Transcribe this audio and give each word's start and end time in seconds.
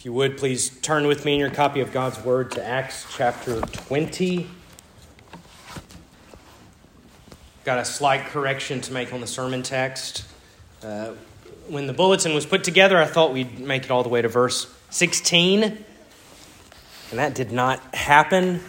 If 0.00 0.06
you 0.06 0.14
would, 0.14 0.38
please 0.38 0.70
turn 0.80 1.06
with 1.06 1.26
me 1.26 1.34
in 1.34 1.40
your 1.40 1.50
copy 1.50 1.80
of 1.80 1.92
God's 1.92 2.18
Word 2.24 2.52
to 2.52 2.64
Acts 2.64 3.04
chapter 3.18 3.60
20. 3.60 4.48
Got 7.66 7.78
a 7.80 7.84
slight 7.84 8.24
correction 8.28 8.80
to 8.80 8.94
make 8.94 9.12
on 9.12 9.20
the 9.20 9.26
sermon 9.26 9.62
text. 9.62 10.24
Uh, 10.82 11.10
when 11.68 11.86
the 11.86 11.92
bulletin 11.92 12.34
was 12.34 12.46
put 12.46 12.64
together, 12.64 12.96
I 12.96 13.04
thought 13.04 13.34
we'd 13.34 13.58
make 13.58 13.84
it 13.84 13.90
all 13.90 14.02
the 14.02 14.08
way 14.08 14.22
to 14.22 14.28
verse 14.28 14.74
16, 14.88 15.64
and 15.64 15.84
that 17.10 17.34
did 17.34 17.52
not 17.52 17.94
happen. 17.94 18.62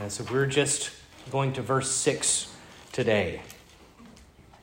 Uh, 0.00 0.08
so 0.08 0.24
we're 0.32 0.46
just 0.46 0.92
going 1.30 1.52
to 1.52 1.60
verse 1.60 1.90
6 1.90 2.50
today. 2.90 3.42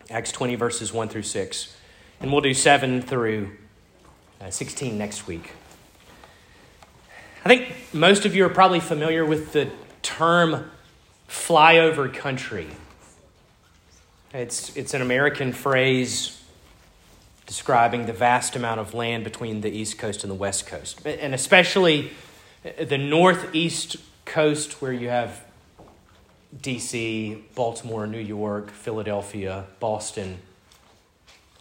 Acts 0.09 0.31
20, 0.31 0.55
verses 0.55 0.91
1 0.91 1.09
through 1.09 1.21
6. 1.21 1.77
And 2.21 2.31
we'll 2.31 2.41
do 2.41 2.55
7 2.55 3.03
through 3.03 3.51
Uh, 4.41 4.49
16 4.49 4.97
next 4.97 5.27
week. 5.27 5.51
I 7.43 7.49
think 7.49 7.75
most 7.91 8.25
of 8.25 8.33
you 8.33 8.45
are 8.45 8.49
probably 8.49 8.79
familiar 8.79 9.25
with 9.25 9.51
the 9.51 9.69
term 10.01 10.71
flyover 11.27 12.13
country. 12.13 12.67
It's, 14.33 14.73
it's 14.77 14.93
an 14.93 15.01
American 15.01 15.51
phrase 15.51 16.41
describing 17.47 18.05
the 18.05 18.13
vast 18.13 18.55
amount 18.55 18.79
of 18.79 18.93
land 18.93 19.25
between 19.25 19.59
the 19.59 19.69
East 19.69 19.97
Coast 19.97 20.23
and 20.23 20.31
the 20.31 20.35
West 20.35 20.67
Coast, 20.67 21.05
and 21.05 21.33
especially 21.33 22.11
the 22.81 22.97
Northeast 22.97 23.97
Coast, 24.23 24.81
where 24.81 24.93
you 24.93 25.09
have 25.09 25.43
DC, 26.57 27.41
Baltimore, 27.55 28.07
New 28.07 28.19
York, 28.19 28.71
Philadelphia, 28.71 29.65
Boston, 29.81 30.37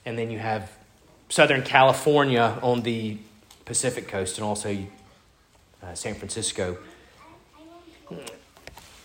and 0.06 0.16
then 0.16 0.30
you 0.30 0.38
have 0.38 0.77
Southern 1.28 1.62
California 1.62 2.59
on 2.62 2.82
the 2.82 3.18
Pacific 3.64 4.09
coast 4.09 4.38
and 4.38 4.45
also 4.45 4.87
uh, 5.82 5.95
San 5.95 6.15
Francisco. 6.15 6.79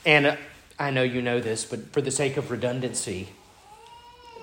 And 0.06 0.26
uh, 0.26 0.36
I 0.80 0.92
know 0.92 1.04
you 1.04 1.22
know 1.22 1.40
this, 1.40 1.66
but 1.66 1.92
for 1.92 2.02
the 2.02 2.12
sake 2.12 2.38
of 2.38 2.50
redundancy, 2.50 3.30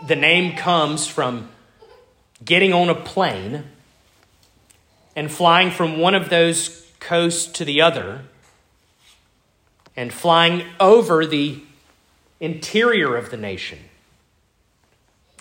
the 0.06 0.16
name 0.16 0.56
comes 0.56 1.06
from 1.06 1.48
getting 2.44 2.72
on 2.72 2.88
a 2.88 2.94
plane 2.94 3.64
and 5.16 5.30
flying 5.30 5.70
from 5.70 5.98
one 5.98 6.14
of 6.14 6.28
those 6.28 6.86
coasts 7.00 7.50
to 7.52 7.64
the 7.64 7.80
other 7.80 8.22
and 9.96 10.12
flying 10.12 10.64
over 10.78 11.26
the 11.26 11.60
interior 12.38 13.16
of 13.16 13.30
the 13.30 13.36
nation 13.36 13.78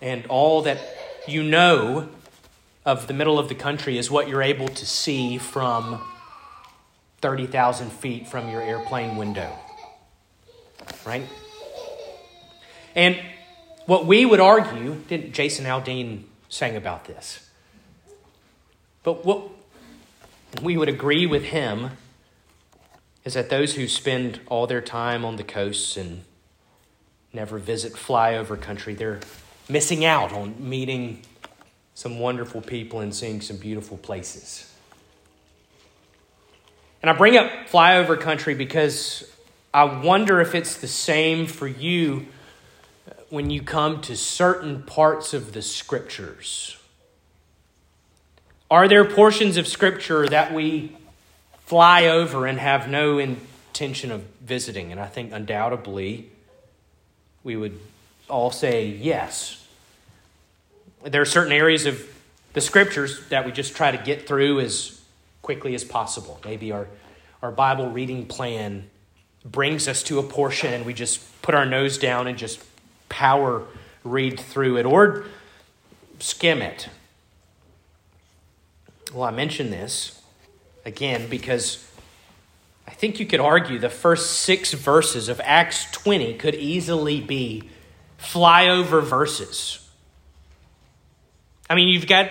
and 0.01 0.25
all 0.27 0.61
that 0.61 0.79
you 1.27 1.43
know 1.43 2.09
of 2.85 3.07
the 3.07 3.13
middle 3.13 3.37
of 3.37 3.49
the 3.49 3.55
country 3.55 3.97
is 3.97 4.09
what 4.09 4.27
you're 4.27 4.41
able 4.41 4.67
to 4.67 4.85
see 4.85 5.37
from 5.37 6.01
30,000 7.21 7.91
feet 7.91 8.27
from 8.27 8.49
your 8.49 8.61
airplane 8.61 9.17
window. 9.17 9.53
Right? 11.05 11.27
And 12.95 13.19
what 13.85 14.05
we 14.05 14.25
would 14.25 14.39
argue, 14.39 14.95
didn't 15.07 15.33
Jason 15.33 15.65
Aldean 15.65 16.23
sang 16.47 16.75
about 16.75 17.05
this? 17.05 17.49
But 19.03 19.25
what 19.25 19.49
we 20.61 20.77
would 20.77 20.89
agree 20.89 21.25
with 21.25 21.45
him 21.45 21.91
is 23.25 23.33
that 23.33 23.49
those 23.49 23.75
who 23.75 23.87
spend 23.87 24.39
all 24.47 24.67
their 24.67 24.81
time 24.81 25.23
on 25.25 25.35
the 25.35 25.43
coasts 25.43 25.97
and 25.97 26.23
never 27.33 27.57
visit 27.57 27.93
flyover 27.93 28.59
country, 28.59 28.95
they're 28.95 29.19
missing 29.67 30.03
out 30.03 30.31
on 30.31 30.55
meeting 30.57 31.21
some 31.99 32.17
wonderful 32.17 32.61
people 32.61 33.01
and 33.01 33.13
seeing 33.13 33.41
some 33.41 33.57
beautiful 33.57 33.97
places. 33.97 34.73
And 37.01 37.09
I 37.09 37.13
bring 37.13 37.35
up 37.35 37.51
flyover 37.69 38.17
country 38.17 38.55
because 38.55 39.29
I 39.73 39.83
wonder 39.83 40.39
if 40.39 40.55
it's 40.55 40.77
the 40.77 40.87
same 40.87 41.45
for 41.45 41.67
you 41.67 42.27
when 43.29 43.49
you 43.49 43.61
come 43.61 43.99
to 44.03 44.15
certain 44.15 44.83
parts 44.83 45.33
of 45.33 45.51
the 45.51 45.61
scriptures. 45.61 46.77
Are 48.71 48.87
there 48.87 49.03
portions 49.03 49.57
of 49.57 49.67
scripture 49.67 50.25
that 50.25 50.53
we 50.53 50.95
fly 51.65 52.05
over 52.05 52.45
and 52.45 52.59
have 52.59 52.87
no 52.87 53.17
intention 53.17 54.09
of 54.09 54.21
visiting? 54.41 54.93
And 54.93 55.01
I 55.01 55.07
think 55.07 55.33
undoubtedly 55.33 56.29
we 57.43 57.57
would 57.57 57.77
all 58.29 58.51
say 58.51 58.85
yes. 58.85 59.58
There 61.03 61.21
are 61.21 61.25
certain 61.25 61.53
areas 61.53 61.85
of 61.85 62.05
the 62.53 62.61
scriptures 62.61 63.27
that 63.29 63.45
we 63.45 63.51
just 63.51 63.75
try 63.75 63.91
to 63.91 63.97
get 63.97 64.27
through 64.27 64.59
as 64.59 65.01
quickly 65.41 65.75
as 65.75 65.83
possible. 65.83 66.39
Maybe 66.43 66.71
our, 66.71 66.87
our 67.41 67.51
Bible 67.51 67.89
reading 67.89 68.25
plan 68.25 68.89
brings 69.45 69.87
us 69.87 70.03
to 70.03 70.19
a 70.19 70.23
portion 70.23 70.73
and 70.73 70.85
we 70.85 70.93
just 70.93 71.41
put 71.41 71.55
our 71.55 71.65
nose 71.65 71.97
down 71.97 72.27
and 72.27 72.37
just 72.37 72.63
power 73.07 73.65
read 74.03 74.39
through 74.39 74.77
it 74.77 74.85
or 74.85 75.25
skim 76.19 76.61
it. 76.61 76.89
Well, 79.13 79.23
I 79.23 79.31
mention 79.31 79.71
this 79.71 80.21
again 80.85 81.29
because 81.29 81.85
I 82.87 82.91
think 82.91 83.19
you 83.19 83.25
could 83.25 83.39
argue 83.39 83.79
the 83.79 83.89
first 83.89 84.39
six 84.41 84.73
verses 84.73 85.29
of 85.29 85.39
Acts 85.43 85.89
20 85.91 86.35
could 86.35 86.55
easily 86.55 87.21
be 87.21 87.69
flyover 88.19 89.03
verses. 89.03 89.78
I 91.69 91.75
mean, 91.75 91.89
you've 91.89 92.07
got 92.07 92.29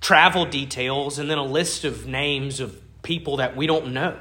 travel 0.00 0.44
details 0.44 1.18
and 1.18 1.30
then 1.30 1.38
a 1.38 1.44
list 1.44 1.84
of 1.84 2.06
names 2.06 2.60
of 2.60 2.78
people 3.02 3.38
that 3.38 3.56
we 3.56 3.66
don't 3.66 3.92
know. 3.92 4.16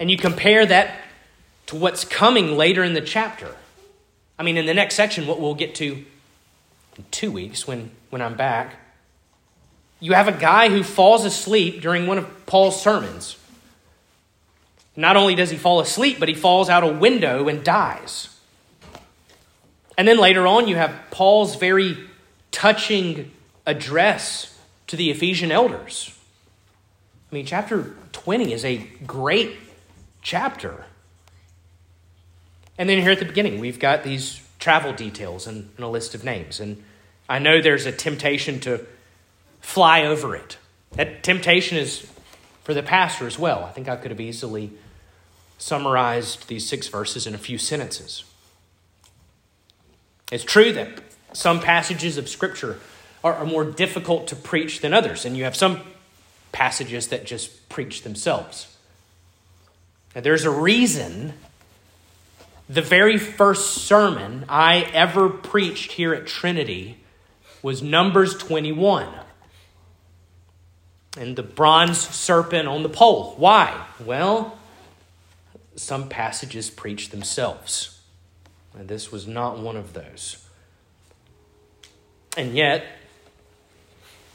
And 0.00 0.10
you 0.10 0.16
compare 0.16 0.64
that 0.64 0.94
to 1.66 1.76
what's 1.76 2.04
coming 2.04 2.56
later 2.56 2.82
in 2.82 2.94
the 2.94 3.00
chapter. 3.00 3.54
I 4.38 4.42
mean, 4.42 4.56
in 4.56 4.66
the 4.66 4.74
next 4.74 4.94
section, 4.94 5.26
what 5.26 5.40
we'll 5.40 5.54
get 5.54 5.74
to 5.76 6.04
in 6.96 7.04
two 7.10 7.30
weeks 7.30 7.66
when, 7.66 7.90
when 8.10 8.22
I'm 8.22 8.36
back, 8.36 8.76
you 10.00 10.12
have 10.12 10.28
a 10.28 10.32
guy 10.32 10.68
who 10.68 10.82
falls 10.82 11.24
asleep 11.24 11.82
during 11.82 12.06
one 12.06 12.18
of 12.18 12.46
Paul's 12.46 12.80
sermons. 12.80 13.36
Not 14.96 15.16
only 15.16 15.34
does 15.34 15.50
he 15.50 15.56
fall 15.56 15.80
asleep, 15.80 16.18
but 16.18 16.28
he 16.28 16.34
falls 16.34 16.68
out 16.68 16.84
a 16.84 16.92
window 16.92 17.48
and 17.48 17.64
dies. 17.64 18.34
And 19.96 20.06
then 20.06 20.18
later 20.18 20.46
on, 20.46 20.68
you 20.68 20.76
have 20.76 20.94
Paul's 21.10 21.56
very 21.56 22.07
touching 22.50 23.32
address 23.66 24.58
to 24.86 24.96
the 24.96 25.10
Ephesian 25.10 25.52
elders. 25.52 26.16
I 27.30 27.34
mean, 27.34 27.46
chapter 27.46 27.94
20 28.12 28.52
is 28.52 28.64
a 28.64 28.78
great 29.06 29.56
chapter. 30.22 30.86
And 32.78 32.88
then 32.88 33.00
here 33.02 33.10
at 33.10 33.18
the 33.18 33.24
beginning, 33.24 33.60
we've 33.60 33.78
got 33.78 34.02
these 34.02 34.42
travel 34.58 34.92
details 34.92 35.46
and, 35.46 35.70
and, 35.76 35.84
a 35.84 35.88
list 35.88 36.14
of 36.14 36.24
names. 36.24 36.58
And 36.58 36.82
I 37.28 37.38
know 37.38 37.60
there's 37.60 37.86
a 37.86 37.92
temptation 37.92 38.60
to 38.60 38.86
fly 39.60 40.04
over 40.04 40.34
it. 40.34 40.56
That 40.92 41.22
temptation 41.22 41.76
is 41.76 42.10
for 42.64 42.72
the 42.72 42.82
pastor 42.82 43.26
as 43.26 43.38
well. 43.38 43.64
I 43.64 43.70
think 43.70 43.88
I 43.88 43.96
could 43.96 44.10
have 44.10 44.20
easily 44.20 44.72
summarized 45.58 46.48
these 46.48 46.66
six 46.68 46.88
verses 46.88 47.26
in 47.26 47.34
a 47.34 47.38
few 47.38 47.58
sentences. 47.58 48.24
It's 50.30 50.44
true 50.44 50.72
that 50.72 51.02
some 51.32 51.60
passages 51.60 52.18
of 52.18 52.28
Scripture 52.28 52.80
are, 53.22 53.34
are 53.34 53.46
more 53.46 53.64
difficult 53.64 54.28
to 54.28 54.36
preach 54.36 54.80
than 54.80 54.92
others, 54.94 55.24
and 55.24 55.36
you 55.36 55.44
have 55.44 55.56
some 55.56 55.80
passages 56.52 57.08
that 57.08 57.26
just 57.26 57.68
preach 57.68 58.02
themselves. 58.02 58.76
Now, 60.14 60.22
there's 60.22 60.44
a 60.44 60.50
reason 60.50 61.34
the 62.68 62.82
very 62.82 63.16
first 63.16 63.76
sermon 63.76 64.44
I 64.48 64.82
ever 64.92 65.28
preached 65.28 65.92
here 65.92 66.12
at 66.12 66.26
Trinity 66.26 66.98
was 67.62 67.82
Numbers 67.82 68.36
21 68.36 69.08
and 71.16 71.34
the 71.34 71.42
bronze 71.42 71.98
serpent 71.98 72.68
on 72.68 72.82
the 72.82 72.88
pole. 72.88 73.34
Why? 73.36 73.86
Well, 74.04 74.58
some 75.76 76.08
passages 76.08 76.70
preach 76.70 77.10
themselves. 77.10 78.00
And 78.76 78.88
this 78.88 79.10
was 79.10 79.26
not 79.26 79.58
one 79.58 79.76
of 79.76 79.94
those. 79.94 80.47
And 82.36 82.54
yet, 82.54 82.84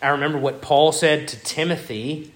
I 0.01 0.10
remember 0.10 0.38
what 0.38 0.62
Paul 0.62 0.92
said 0.92 1.28
to 1.30 1.40
Timothy. 1.44 2.34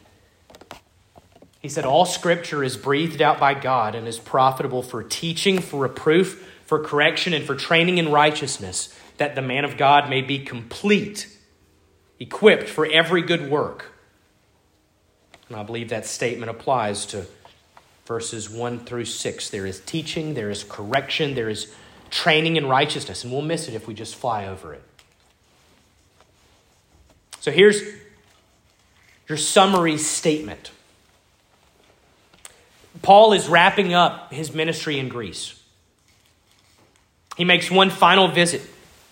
He 1.62 1.68
said, 1.68 1.84
All 1.84 2.06
scripture 2.06 2.64
is 2.64 2.78
breathed 2.78 3.22
out 3.22 3.40
by 3.40 3.54
God 3.54 3.96
and 3.96 4.08
is 4.08 4.20
profitable 4.20 4.82
for 4.82 5.04
teaching, 5.04 5.60
for 5.60 5.82
reproof, 5.82 6.50
for 6.66 6.82
correction, 6.82 7.34
and 7.34 7.46
for 7.46 7.56
training 7.56 7.98
in 7.98 8.12
righteousness, 8.12 8.98
that 9.18 9.36
the 9.36 9.42
man 9.42 9.66
of 9.66 9.76
God 9.76 10.10
may 10.10 10.22
be 10.22 10.40
complete, 10.40 11.28
equipped 12.20 12.70
for 12.70 12.86
every 12.86 13.22
good 13.22 13.50
work. 13.50 13.92
And 15.50 15.58
I 15.58 15.64
believe 15.64 15.90
that 15.90 16.06
statement 16.06 16.50
applies 16.50 17.06
to 17.08 17.26
verses 18.06 18.50
1 18.50 18.80
through 18.86 19.06
6. 19.06 19.50
There 19.50 19.66
is 19.66 19.82
teaching, 19.82 20.34
there 20.34 20.50
is 20.50 20.64
correction, 20.64 21.36
there 21.36 21.50
is 21.50 21.74
training 22.10 22.56
in 22.56 22.68
righteousness, 22.68 23.24
and 23.24 23.34
we'll 23.34 23.42
miss 23.42 23.68
it 23.68 23.74
if 23.74 23.88
we 23.88 23.94
just 23.94 24.16
fly 24.16 24.48
over 24.48 24.74
it. 24.74 24.84
So 27.48 27.52
here's 27.54 27.82
your 29.30 29.38
summary 29.38 29.98
statement. 29.98 30.72
Paul 33.02 33.32
is 33.32 33.48
wrapping 33.48 33.94
up 33.94 34.34
his 34.34 34.54
ministry 34.54 35.00
in 35.00 35.08
Greece. 35.08 35.58
He 37.38 37.46
makes 37.46 37.72
one 37.72 37.90
final 37.90 38.28
visit 38.28 38.64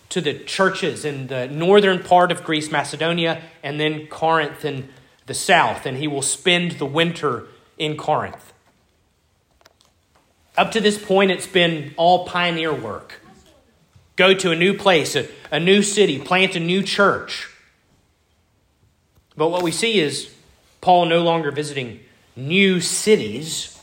to 0.10 0.20
the 0.20 0.34
churches 0.34 1.06
in 1.06 1.28
the 1.28 1.48
northern 1.48 2.04
part 2.04 2.30
of 2.30 2.44
Greece, 2.44 2.70
Macedonia, 2.70 3.42
and 3.64 3.80
then 3.80 4.06
Corinth 4.08 4.66
in 4.66 4.90
the 5.28 5.34
south, 5.34 5.86
and 5.86 5.96
he 5.98 6.06
will 6.06 6.22
spend 6.22 6.74
the 6.74 6.86
winter 6.86 7.48
in 7.78 7.96
Corinth. 7.96 8.52
Up 10.58 10.74
to 10.74 10.82
this 10.82 11.02
point, 11.02 11.32
it's 11.32 11.48
been 11.48 11.94
all 11.96 12.26
pioneer 12.26 12.74
work. 12.74 13.22
Go 14.18 14.34
to 14.34 14.52
a 14.52 14.58
new 14.58 14.78
place, 14.78 15.16
a, 15.16 15.26
a 15.52 15.60
new 15.62 15.82
city, 15.82 16.20
plant 16.20 16.58
a 16.58 16.60
new 16.60 16.84
church. 16.84 17.48
But 19.38 19.50
what 19.50 19.64
we 19.64 19.72
see 19.72 20.00
is 20.00 20.34
Paul 20.82 21.06
no 21.06 21.24
longer 21.24 21.52
visiting 21.52 22.00
new 22.36 22.80
cities, 22.82 23.80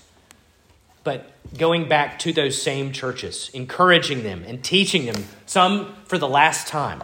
but 1.05 1.31
going 1.57 1.89
back 1.89 2.19
to 2.21 2.33
those 2.33 2.61
same 2.61 2.93
churches, 2.93 3.51
encouraging 3.53 4.23
them 4.23 4.45
and 4.47 4.63
teaching 4.63 5.07
them, 5.07 5.25
some 5.47 5.95
for 6.05 6.19
the 6.19 6.29
last 6.29 6.69
time. 6.69 7.03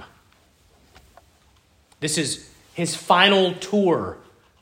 This 2.00 2.16
is 2.16 2.48
his 2.74 2.94
final 2.94 3.54
tour 3.54 4.18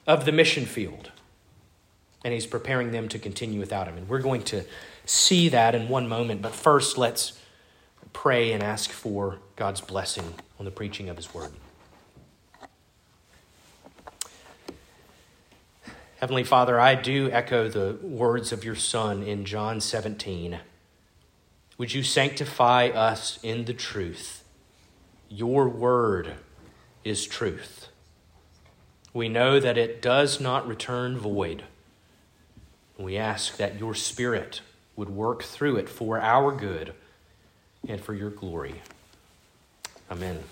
of 0.06 0.24
the 0.24 0.32
mission 0.32 0.64
field, 0.64 1.10
and 2.24 2.32
he's 2.32 2.46
preparing 2.46 2.92
them 2.92 3.08
to 3.08 3.18
continue 3.18 3.60
without 3.60 3.86
him. 3.86 3.98
And 3.98 4.08
we're 4.08 4.20
going 4.20 4.42
to 4.44 4.64
see 5.04 5.48
that 5.50 5.74
in 5.74 5.88
one 5.88 6.08
moment, 6.08 6.42
but 6.42 6.54
first 6.54 6.96
let's 6.96 7.38
pray 8.12 8.52
and 8.52 8.62
ask 8.62 8.90
for 8.90 9.38
God's 9.56 9.80
blessing 9.80 10.34
on 10.58 10.64
the 10.64 10.70
preaching 10.70 11.08
of 11.08 11.16
his 11.16 11.34
word. 11.34 11.52
Heavenly 16.18 16.44
Father, 16.44 16.80
I 16.80 16.94
do 16.94 17.30
echo 17.30 17.68
the 17.68 17.98
words 18.00 18.50
of 18.50 18.64
your 18.64 18.74
Son 18.74 19.22
in 19.22 19.44
John 19.44 19.82
17. 19.82 20.60
Would 21.76 21.92
you 21.92 22.02
sanctify 22.02 22.86
us 22.86 23.38
in 23.42 23.66
the 23.66 23.74
truth? 23.74 24.42
Your 25.28 25.68
word 25.68 26.36
is 27.04 27.26
truth. 27.26 27.88
We 29.12 29.28
know 29.28 29.60
that 29.60 29.76
it 29.76 30.00
does 30.00 30.40
not 30.40 30.66
return 30.66 31.18
void. 31.18 31.64
We 32.96 33.18
ask 33.18 33.58
that 33.58 33.78
your 33.78 33.94
Spirit 33.94 34.62
would 34.96 35.10
work 35.10 35.42
through 35.42 35.76
it 35.76 35.88
for 35.90 36.18
our 36.18 36.50
good 36.50 36.94
and 37.86 38.00
for 38.00 38.14
your 38.14 38.30
glory. 38.30 38.80
Amen. 40.10 40.42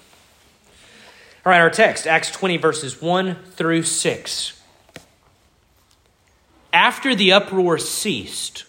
All 1.47 1.51
right, 1.51 1.61
our 1.61 1.71
text, 1.71 2.07
Acts 2.07 2.31
20, 2.31 2.59
verses 2.59 3.01
1 3.01 3.37
through 3.47 3.85
6. 3.85 4.61
After 6.75 7.15
the 7.15 7.33
uproar 7.33 7.79
ceased, 7.79 8.65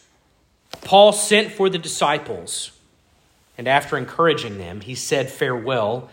Paul 0.84 1.12
sent 1.12 1.52
for 1.52 1.72
the 1.72 1.80
disciples, 1.80 2.72
and 3.58 3.68
after 3.68 3.98
encouraging 3.98 4.60
them, 4.60 4.82
he 4.82 4.94
said 4.94 5.28
farewell 5.28 6.12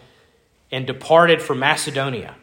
and 0.73 0.87
departed 0.87 1.43
for 1.43 1.55
Macedonia. 1.55 2.35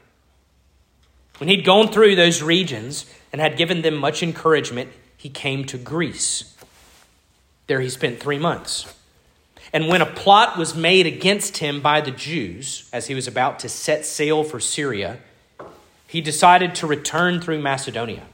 When 1.39 1.49
he'd 1.49 1.65
gone 1.65 1.87
through 1.87 2.15
those 2.15 2.43
regions 2.43 3.07
and 3.33 3.41
had 3.41 3.57
given 3.57 3.81
them 3.81 3.95
much 3.95 4.21
encouragement, 4.21 4.91
he 5.17 5.29
came 5.29 5.65
to 5.65 5.79
Greece. 5.79 6.55
There 7.65 7.81
he 7.81 7.89
spent 7.89 8.19
three 8.19 8.37
months. 8.37 8.93
And 9.73 9.87
when 9.87 10.03
a 10.03 10.05
plot 10.05 10.59
was 10.59 10.75
made 10.75 11.07
against 11.07 11.57
him 11.57 11.81
by 11.81 12.01
the 12.01 12.11
Jews, 12.11 12.87
as 12.93 13.07
he 13.07 13.15
was 13.15 13.27
about 13.27 13.57
to 13.59 13.69
set 13.69 14.05
sail 14.05 14.43
for 14.43 14.59
Syria, 14.59 15.17
he 16.05 16.21
decided 16.21 16.75
to 16.75 16.85
return 16.85 17.41
through 17.41 17.63
Macedonia. 17.63 18.27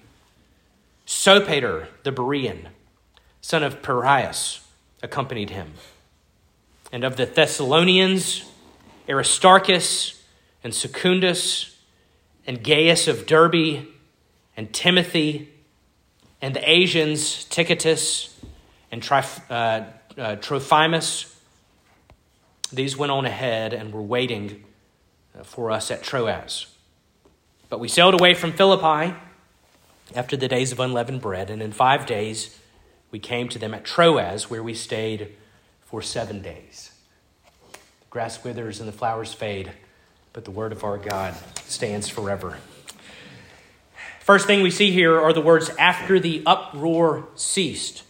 Sopater 1.05 1.87
the 2.03 2.11
Berean, 2.11 2.67
son 3.41 3.63
of 3.63 3.81
Pyrrhus, 3.81 4.65
accompanied 5.03 5.51
him. 5.51 5.73
And 6.91 7.03
of 7.03 7.15
the 7.15 7.25
Thessalonians, 7.25 8.43
Aristarchus 9.07 10.21
and 10.63 10.73
Secundus, 10.73 11.77
and 12.47 12.63
Gaius 12.63 13.07
of 13.07 13.25
Derbe, 13.25 13.85
and 14.57 14.73
Timothy, 14.73 15.49
and 16.41 16.55
the 16.55 16.69
Asians, 16.69 17.45
Tychicus 17.45 18.39
and 18.91 19.01
Trif- 19.01 19.41
uh, 19.49 19.85
uh, 20.19 20.35
Trophimus. 20.37 21.35
These 22.71 22.97
went 22.97 23.11
on 23.11 23.25
ahead 23.25 23.73
and 23.73 23.93
were 23.93 24.01
waiting 24.01 24.63
uh, 25.37 25.43
for 25.43 25.71
us 25.71 25.91
at 25.91 26.03
Troas. 26.03 26.67
But 27.69 27.79
we 27.79 27.87
sailed 27.87 28.13
away 28.13 28.33
from 28.33 28.53
Philippi 28.53 29.15
after 30.13 30.37
the 30.37 30.47
days 30.47 30.71
of 30.71 30.79
unleavened 30.79 31.21
bread, 31.21 31.49
and 31.49 31.61
in 31.61 31.71
five 31.71 32.05
days 32.05 32.59
we 33.11 33.19
came 33.19 33.49
to 33.49 33.59
them 33.59 33.73
at 33.73 33.85
Troas, 33.85 34.49
where 34.49 34.61
we 34.61 34.73
stayed 34.73 35.35
for 35.85 36.01
seven 36.01 36.41
days. 36.41 36.91
The 37.71 37.79
grass 38.09 38.43
withers 38.43 38.79
and 38.79 38.87
the 38.87 38.93
flowers 38.93 39.33
fade, 39.33 39.71
but 40.33 40.45
the 40.45 40.51
word 40.51 40.71
of 40.71 40.83
our 40.83 40.97
God 40.97 41.35
stands 41.65 42.09
forever. 42.09 42.57
First 44.19 44.47
thing 44.47 44.63
we 44.63 44.71
see 44.71 44.91
here 44.91 45.19
are 45.19 45.33
the 45.33 45.41
words, 45.41 45.69
after 45.77 46.19
the 46.19 46.43
uproar 46.45 47.27
ceased. 47.35 48.03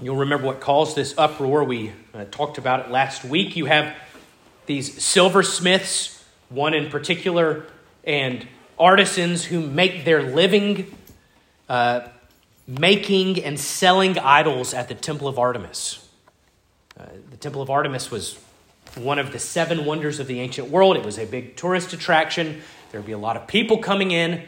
You'll 0.00 0.16
remember 0.16 0.46
what 0.46 0.60
caused 0.60 0.94
this 0.94 1.14
uproar. 1.16 1.64
We 1.64 1.92
uh, 2.14 2.26
talked 2.30 2.58
about 2.58 2.86
it 2.86 2.90
last 2.90 3.24
week. 3.24 3.56
You 3.56 3.64
have 3.64 3.96
these 4.66 5.02
silversmiths, 5.02 6.22
one 6.50 6.74
in 6.74 6.90
particular, 6.90 7.66
and 8.04 8.46
artisans 8.78 9.44
who 9.44 9.60
make 9.60 10.04
their 10.04 10.22
living 10.22 10.94
uh, 11.68 12.08
making 12.66 13.42
and 13.42 13.58
selling 13.58 14.18
idols 14.18 14.74
at 14.74 14.88
the 14.88 14.94
Temple 14.94 15.26
of 15.26 15.38
Artemis. 15.38 16.06
Uh, 16.98 17.04
the 17.30 17.36
Temple 17.36 17.62
of 17.62 17.70
Artemis 17.70 18.10
was 18.10 18.38
one 18.94 19.18
of 19.18 19.32
the 19.32 19.38
seven 19.38 19.84
wonders 19.84 20.20
of 20.20 20.26
the 20.26 20.40
ancient 20.40 20.68
world. 20.68 20.96
It 20.96 21.04
was 21.04 21.18
a 21.18 21.24
big 21.24 21.56
tourist 21.56 21.92
attraction. 21.92 22.60
There 22.90 23.00
would 23.00 23.06
be 23.06 23.12
a 23.12 23.18
lot 23.18 23.36
of 23.36 23.46
people 23.46 23.78
coming 23.78 24.10
in. 24.10 24.42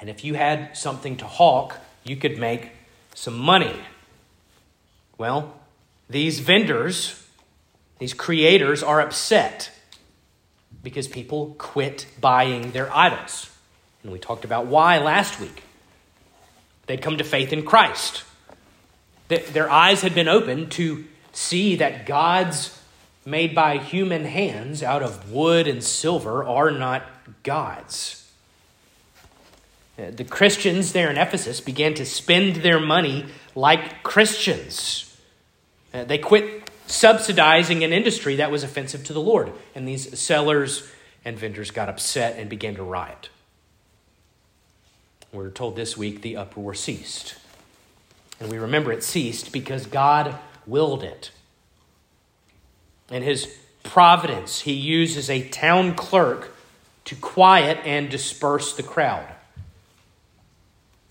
And 0.00 0.08
if 0.08 0.24
you 0.24 0.34
had 0.34 0.76
something 0.76 1.16
to 1.18 1.26
hawk, 1.26 1.76
you 2.04 2.16
could 2.16 2.38
make 2.38 2.70
some 3.14 3.38
money. 3.38 3.74
Well, 5.18 5.60
these 6.08 6.40
vendors, 6.40 7.26
these 7.98 8.14
creators, 8.14 8.82
are 8.82 9.00
upset 9.00 9.70
because 10.82 11.08
people 11.08 11.54
quit 11.58 12.06
buying 12.20 12.72
their 12.72 12.94
idols. 12.94 13.50
And 14.02 14.12
we 14.12 14.18
talked 14.18 14.44
about 14.44 14.66
why 14.66 14.98
last 14.98 15.40
week. 15.40 15.62
They'd 16.86 17.02
come 17.02 17.18
to 17.18 17.24
faith 17.24 17.52
in 17.52 17.64
Christ. 17.64 18.24
Their 19.28 19.70
eyes 19.70 20.02
had 20.02 20.14
been 20.14 20.26
opened 20.26 20.72
to 20.72 21.04
see 21.32 21.76
that 21.76 22.04
gods 22.06 22.76
made 23.24 23.54
by 23.54 23.78
human 23.78 24.24
hands 24.24 24.82
out 24.82 25.02
of 25.02 25.30
wood 25.30 25.68
and 25.68 25.84
silver 25.84 26.42
are 26.42 26.70
not 26.70 27.02
gods. 27.42 28.28
Uh, 29.98 30.10
the 30.10 30.24
Christians 30.24 30.92
there 30.92 31.10
in 31.10 31.18
Ephesus 31.18 31.60
began 31.60 31.94
to 31.94 32.06
spend 32.06 32.56
their 32.56 32.80
money 32.80 33.26
like 33.54 34.02
Christians. 34.02 35.16
Uh, 35.92 36.04
they 36.04 36.18
quit 36.18 36.59
subsidizing 36.90 37.84
an 37.84 37.92
industry 37.92 38.36
that 38.36 38.50
was 38.50 38.62
offensive 38.62 39.04
to 39.04 39.12
the 39.12 39.20
Lord. 39.20 39.52
And 39.74 39.86
these 39.86 40.18
sellers 40.18 40.88
and 41.24 41.38
vendors 41.38 41.70
got 41.70 41.88
upset 41.88 42.38
and 42.38 42.50
began 42.50 42.74
to 42.76 42.82
riot. 42.82 43.30
We're 45.32 45.50
told 45.50 45.76
this 45.76 45.96
week 45.96 46.22
the 46.22 46.36
uproar 46.36 46.74
ceased. 46.74 47.36
And 48.40 48.50
we 48.50 48.58
remember 48.58 48.92
it 48.92 49.04
ceased 49.04 49.52
because 49.52 49.86
God 49.86 50.36
willed 50.66 51.04
it. 51.04 51.30
In 53.10 53.22
his 53.22 53.54
providence, 53.82 54.60
he 54.60 54.72
uses 54.72 55.30
a 55.30 55.48
town 55.48 55.94
clerk 55.94 56.54
to 57.04 57.14
quiet 57.16 57.78
and 57.84 58.08
disperse 58.08 58.74
the 58.74 58.82
crowd. 58.82 59.26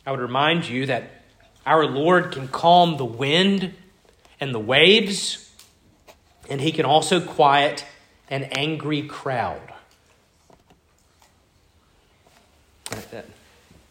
I 0.06 0.12
would 0.12 0.20
remind 0.20 0.68
you 0.68 0.86
that 0.88 1.24
our 1.66 1.86
Lord 1.86 2.32
can 2.32 2.48
calm 2.48 2.98
the 2.98 3.06
wind 3.06 3.74
and 4.40 4.54
the 4.54 4.60
waves 4.60 5.49
and 6.50 6.60
he 6.60 6.72
can 6.72 6.86
also 6.86 7.22
quiet 7.22 7.86
an 8.30 8.44
angry 8.52 9.04
crowd. 9.04 9.62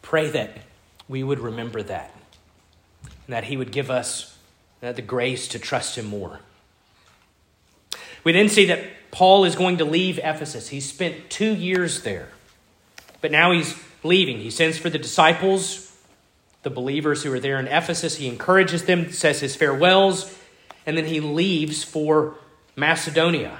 Pray 0.01 0.29
that 0.29 0.57
we 1.07 1.23
would 1.23 1.39
remember 1.39 1.83
that, 1.83 2.13
and 3.03 3.33
that 3.33 3.45
he 3.45 3.57
would 3.57 3.71
give 3.71 3.89
us 3.91 4.37
uh, 4.81 4.91
the 4.91 5.01
grace 5.01 5.47
to 5.49 5.59
trust 5.59 5.97
him 5.97 6.05
more. 6.05 6.39
We 8.23 8.31
then 8.31 8.49
see 8.49 8.65
that 8.65 9.11
Paul 9.11 9.45
is 9.45 9.55
going 9.55 9.77
to 9.77 9.85
leave 9.85 10.19
Ephesus. 10.19 10.69
He 10.69 10.81
spent 10.81 11.29
two 11.29 11.55
years 11.55 12.03
there, 12.03 12.29
but 13.21 13.31
now 13.31 13.51
he's 13.51 13.75
leaving. 14.03 14.39
He 14.39 14.49
sends 14.49 14.77
for 14.77 14.89
the 14.89 14.97
disciples, 14.97 15.95
the 16.63 16.69
believers 16.69 17.23
who 17.23 17.31
are 17.33 17.39
there 17.39 17.59
in 17.59 17.67
Ephesus. 17.67 18.17
He 18.17 18.27
encourages 18.27 18.85
them, 18.85 19.11
says 19.11 19.39
his 19.39 19.55
farewells, 19.55 20.35
and 20.85 20.97
then 20.97 21.05
he 21.05 21.19
leaves 21.19 21.83
for 21.83 22.35
Macedonia. 22.79 23.59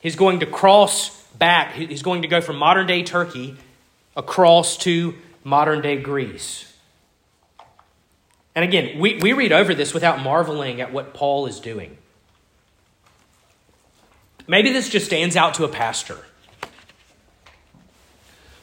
He's 0.00 0.16
going 0.16 0.40
to 0.40 0.46
cross 0.46 1.10
back. 1.34 1.74
He's 1.74 2.02
going 2.02 2.22
to 2.22 2.28
go 2.28 2.40
from 2.40 2.56
modern 2.56 2.86
day 2.86 3.02
Turkey 3.02 3.56
across 4.16 4.76
to 4.78 5.14
modern 5.44 5.82
day 5.82 6.00
Greece. 6.00 6.72
And 8.54 8.64
again, 8.64 8.98
we, 8.98 9.16
we 9.16 9.32
read 9.32 9.52
over 9.52 9.74
this 9.74 9.94
without 9.94 10.22
marveling 10.22 10.80
at 10.80 10.92
what 10.92 11.14
Paul 11.14 11.46
is 11.46 11.60
doing. 11.60 11.96
Maybe 14.46 14.72
this 14.72 14.88
just 14.88 15.06
stands 15.06 15.36
out 15.36 15.54
to 15.54 15.64
a 15.64 15.68
pastor. 15.68 16.18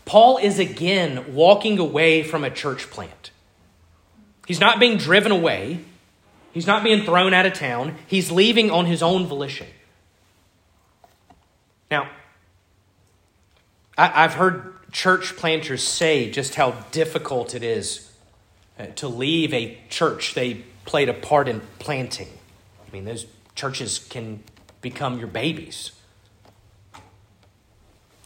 Paul 0.04 0.38
is 0.38 0.60
again 0.60 1.34
walking 1.34 1.80
away 1.80 2.24
from 2.24 2.44
a 2.44 2.50
church 2.50 2.90
plant. 2.90 3.32
He's 4.48 4.60
not 4.60 4.80
being 4.80 4.98
driven 4.98 5.32
away, 5.32 5.82
he's 6.58 6.66
not 6.66 6.84
being 6.84 7.06
thrown 7.06 7.36
out 7.36 7.46
of 7.46 7.54
town, 7.54 7.94
he's 8.08 8.32
leaving 8.32 8.72
on 8.72 8.88
his 8.88 9.04
own 9.04 9.28
volition. 9.28 9.68
Now, 11.92 12.10
I, 13.96 14.24
have 14.24 14.34
heard 14.34 14.74
church 14.92 15.38
planters 15.38 15.84
say 15.84 16.32
just 16.32 16.56
how 16.56 16.72
difficult 16.92 17.54
it 17.54 17.62
is 17.62 18.12
uh, 18.80 18.88
to 18.96 19.08
leave 19.08 19.54
a 19.54 19.78
church 19.90 20.34
they 20.34 20.64
played 20.86 21.10
a 21.10 21.14
part 21.14 21.48
in 21.48 21.62
planting. 21.78 22.30
I 22.88 22.92
mean, 22.92 23.06
those 23.06 23.28
churches 23.54 24.00
can 24.10 24.44
become 24.82 25.20
your 25.20 25.28
babies. 25.28 25.92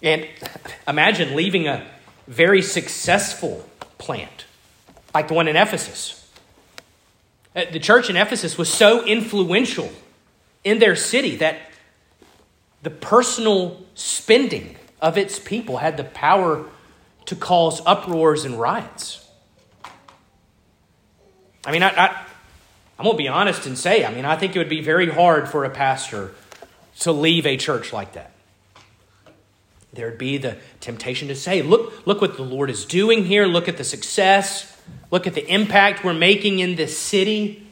And 0.01 0.25
imagine 0.87 1.35
leaving 1.35 1.67
a 1.67 1.85
very 2.27 2.61
successful 2.61 3.69
plant 3.97 4.45
like 5.13 5.27
the 5.27 5.33
one 5.33 5.49
in 5.49 5.57
Ephesus. 5.57 6.20
Uh, 7.55 7.65
the 7.71 7.79
church 7.79 8.09
in 8.09 8.15
Ephesus 8.15 8.57
was 8.57 8.69
so 8.69 9.05
influential 9.05 9.91
in 10.63 10.79
their 10.79 10.95
city 10.95 11.35
that 11.37 11.57
the 12.83 12.89
personal 12.89 13.83
spending 13.93 14.75
of 15.01 15.17
its 15.17 15.39
people 15.39 15.77
had 15.77 15.97
the 15.97 16.03
power 16.03 16.65
to 17.25 17.35
cause 17.35 17.81
uproars 17.85 18.45
and 18.45 18.59
riots. 18.59 19.27
I 21.65 21.71
mean, 21.71 21.83
I, 21.83 21.89
I, 21.89 22.25
I'm 22.97 23.05
going 23.05 23.17
to 23.17 23.17
be 23.17 23.27
honest 23.27 23.65
and 23.65 23.77
say, 23.77 24.05
I 24.05 24.13
mean, 24.13 24.25
I 24.25 24.35
think 24.35 24.55
it 24.55 24.59
would 24.59 24.69
be 24.69 24.81
very 24.81 25.09
hard 25.09 25.49
for 25.49 25.65
a 25.65 25.69
pastor 25.69 26.33
to 26.99 27.11
leave 27.11 27.45
a 27.45 27.57
church 27.57 27.93
like 27.93 28.13
that. 28.13 28.30
There'd 29.93 30.17
be 30.17 30.37
the 30.37 30.57
temptation 30.79 31.27
to 31.27 31.35
say, 31.35 31.61
look, 31.61 32.05
look 32.07 32.21
what 32.21 32.37
the 32.37 32.43
Lord 32.43 32.69
is 32.69 32.85
doing 32.85 33.25
here. 33.25 33.45
Look 33.45 33.67
at 33.67 33.77
the 33.77 33.83
success. 33.83 34.77
Look 35.09 35.27
at 35.27 35.33
the 35.33 35.45
impact 35.47 36.03
we're 36.03 36.13
making 36.13 36.59
in 36.59 36.75
this 36.75 36.97
city. 36.97 37.67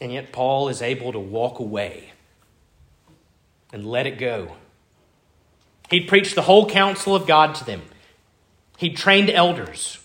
And 0.00 0.12
yet, 0.12 0.32
Paul 0.32 0.68
is 0.68 0.82
able 0.82 1.12
to 1.12 1.18
walk 1.18 1.58
away 1.58 2.12
and 3.72 3.86
let 3.86 4.06
it 4.06 4.18
go. 4.18 4.52
He 5.90 6.00
preached 6.00 6.34
the 6.34 6.42
whole 6.42 6.68
counsel 6.68 7.14
of 7.14 7.26
God 7.26 7.54
to 7.56 7.64
them. 7.64 7.82
He 8.76 8.90
trained 8.90 9.30
elders. 9.30 9.98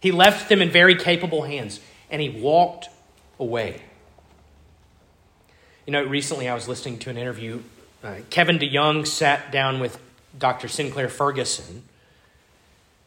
He 0.00 0.12
left 0.12 0.48
them 0.48 0.62
in 0.62 0.70
very 0.70 0.94
capable 0.94 1.42
hands, 1.42 1.80
and 2.10 2.22
he 2.22 2.28
walked 2.28 2.88
away. 3.38 3.82
You 5.86 5.92
know, 5.92 6.04
recently 6.04 6.48
I 6.48 6.54
was 6.54 6.68
listening 6.68 6.98
to 7.00 7.10
an 7.10 7.18
interview. 7.18 7.62
Uh, 8.02 8.16
Kevin 8.30 8.58
DeYoung 8.58 9.06
sat 9.06 9.52
down 9.52 9.78
with 9.78 10.00
Dr. 10.38 10.68
Sinclair 10.68 11.08
Ferguson 11.08 11.82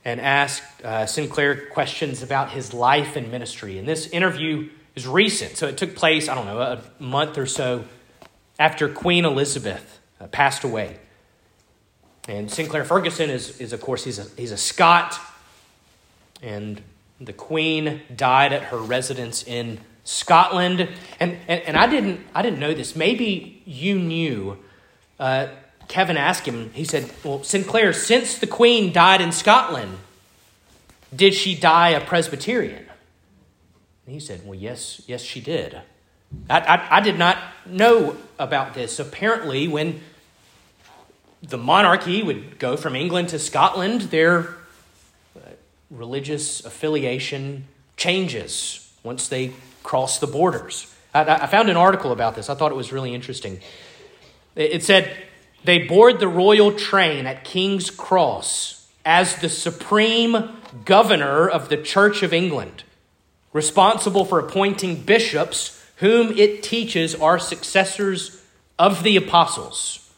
and 0.06 0.22
asked 0.22 0.64
uh, 0.84 1.08
Sinclair 1.08 1.68
questions 1.68 2.22
about 2.22 2.52
his 2.52 2.76
life 2.76 3.16
and 3.16 3.32
ministry. 3.32 3.80
And 3.80 3.88
this 3.88 4.08
interview 4.08 4.70
is 4.96 5.08
recent, 5.08 5.58
so 5.58 5.68
it 5.68 5.78
took 5.78 5.96
place, 5.96 6.30
I 6.30 6.36
don't 6.36 6.46
know, 6.46 6.60
a 6.60 6.82
month 7.00 7.40
or 7.40 7.48
so 7.48 7.86
after 8.60 8.88
Queen 8.88 9.26
Elizabeth 9.26 10.00
uh, 10.22 10.28
passed 10.28 10.64
away. 10.64 10.98
And 12.28 12.52
Sinclair 12.52 12.86
Ferguson 12.86 13.32
is, 13.32 13.60
is 13.60 13.74
of 13.74 13.82
course, 13.82 14.04
he's 14.04 14.20
a, 14.20 14.26
he's 14.38 14.52
a 14.52 14.58
Scot. 14.58 15.20
And 16.44 16.82
the 17.20 17.34
Queen 17.34 18.02
died 18.16 18.54
at 18.54 18.64
her 18.64 18.78
residence 18.78 19.44
in 19.44 19.80
Scotland. 20.04 20.88
And, 21.20 21.38
and, 21.48 21.62
and 21.64 21.78
I, 21.78 21.88
didn't, 21.88 22.22
I 22.36 22.44
didn't 22.44 22.60
know 22.60 22.76
this. 22.76 22.96
Maybe 22.96 23.64
you 23.66 23.98
knew. 23.98 24.60
Uh, 25.20 25.48
Kevin 25.88 26.18
asked 26.18 26.48
him, 26.48 26.72
he 26.74 26.84
said, 26.84 27.12
Well, 27.24 27.44
Sinclair, 27.44 27.94
since 27.94 28.38
the 28.38 28.48
Queen 28.48 28.94
died 28.94 29.22
in 29.22 29.32
Scotland, 29.32 29.98
did 31.16 31.34
she 31.34 31.56
die 31.56 31.90
a 31.90 32.02
Presbyterian? 32.02 32.86
And 34.06 34.14
he 34.14 34.20
said, 34.20 34.46
Well, 34.46 34.58
yes, 34.58 35.02
yes, 35.08 35.22
she 35.22 35.42
did. 35.42 35.82
I, 36.50 36.60
I, 36.60 36.98
I 36.98 37.02
did 37.02 37.18
not 37.18 37.38
know 37.66 38.18
about 38.40 38.74
this. 38.74 39.00
Apparently, 39.00 39.68
when 39.68 40.02
the 41.42 41.58
monarchy 41.58 42.24
would 42.24 42.58
go 42.58 42.78
from 42.78 42.96
England 42.96 43.30
to 43.30 43.40
Scotland, 43.40 44.02
their 44.04 44.56
uh, 45.36 45.42
religious 45.92 46.66
affiliation 46.66 47.68
changes 47.98 48.92
once 49.04 49.28
they 49.28 49.52
cross 49.84 50.20
the 50.20 50.28
borders. 50.28 50.94
I, 51.14 51.26
I, 51.26 51.48
found 51.48 51.70
an 51.70 51.78
article 51.78 52.12
about 52.12 52.36
this. 52.36 52.50
I 52.50 52.56
thought 52.56 52.72
it 52.72 52.76
was 52.76 52.92
really 52.92 53.14
interesting. 53.14 53.60
It 54.56 54.84
said 54.84 55.16
they 55.64 55.80
board 55.80 56.20
the 56.20 56.28
royal 56.28 56.72
train 56.72 57.26
at 57.26 57.44
King's 57.44 57.90
Cross 57.90 58.88
as 59.06 59.36
the 59.38 59.50
supreme 59.50 60.58
governor 60.86 61.48
of 61.48 61.70
the 61.70 61.78
Church 61.78 62.24
of 62.24 62.34
England, 62.34 62.84
responsible 63.52 64.26
for 64.26 64.40
appointing 64.40 65.02
bishops 65.04 65.84
whom 65.98 66.32
it 66.38 66.64
teaches 66.64 67.16
are 67.16 67.40
successors 67.40 68.44
of 68.78 69.04
the 69.04 69.16
apostles. 69.16 70.12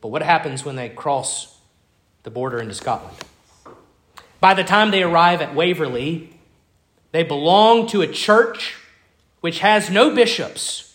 But 0.00 0.08
what 0.08 0.22
happens 0.22 0.64
when 0.64 0.76
they 0.76 0.88
cross 0.88 1.58
the 2.22 2.30
border 2.30 2.60
into 2.60 2.74
Scotland? 2.74 3.16
By 4.40 4.54
the 4.54 4.64
time 4.64 4.90
they 4.90 5.02
arrive 5.02 5.40
at 5.40 5.54
Waverley, 5.54 6.32
they 7.10 7.24
belong 7.24 7.88
to 7.88 8.02
a 8.02 8.06
church 8.06 8.76
which 9.40 9.60
has 9.60 9.90
no 9.90 10.14
bishops 10.14 10.87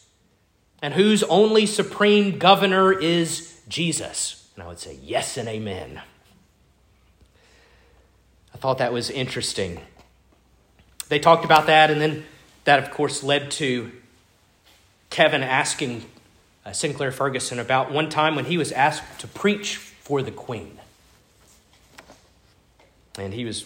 and 0.83 0.93
whose 0.93 1.23
only 1.23 1.65
supreme 1.65 2.37
governor 2.37 2.91
is 2.91 3.57
Jesus. 3.69 4.49
And 4.53 4.63
I 4.63 4.67
would 4.67 4.79
say, 4.79 4.99
yes 5.01 5.37
and 5.37 5.47
amen. 5.47 6.01
I 8.53 8.57
thought 8.57 8.79
that 8.79 8.91
was 8.91 9.09
interesting. 9.09 9.79
They 11.07 11.19
talked 11.19 11.45
about 11.45 11.67
that, 11.67 11.89
and 11.89 12.01
then 12.01 12.25
that, 12.65 12.79
of 12.79 12.91
course, 12.91 13.23
led 13.23 13.49
to 13.51 13.93
Kevin 15.09 15.41
asking 15.41 16.03
uh, 16.65 16.73
Sinclair 16.73 17.13
Ferguson 17.13 17.59
about 17.59 17.89
one 17.89 18.09
time 18.09 18.35
when 18.35 18.45
he 18.45 18.57
was 18.57 18.73
asked 18.73 19.21
to 19.21 19.27
preach 19.27 19.77
for 19.77 20.21
the 20.21 20.31
Queen. 20.31 20.79
And 23.17 23.33
he 23.33 23.45
was, 23.45 23.65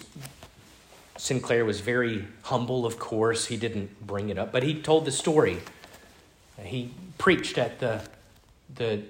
Sinclair 1.17 1.65
was 1.65 1.81
very 1.81 2.27
humble, 2.43 2.85
of 2.85 2.99
course. 2.99 3.47
He 3.47 3.57
didn't 3.57 4.05
bring 4.05 4.29
it 4.29 4.37
up, 4.37 4.51
but 4.51 4.61
he 4.61 4.79
told 4.79 5.05
the 5.05 5.11
story. 5.11 5.61
He 6.61 6.91
preached 7.17 7.57
at 7.57 7.79
the, 7.79 8.01
the 8.75 9.03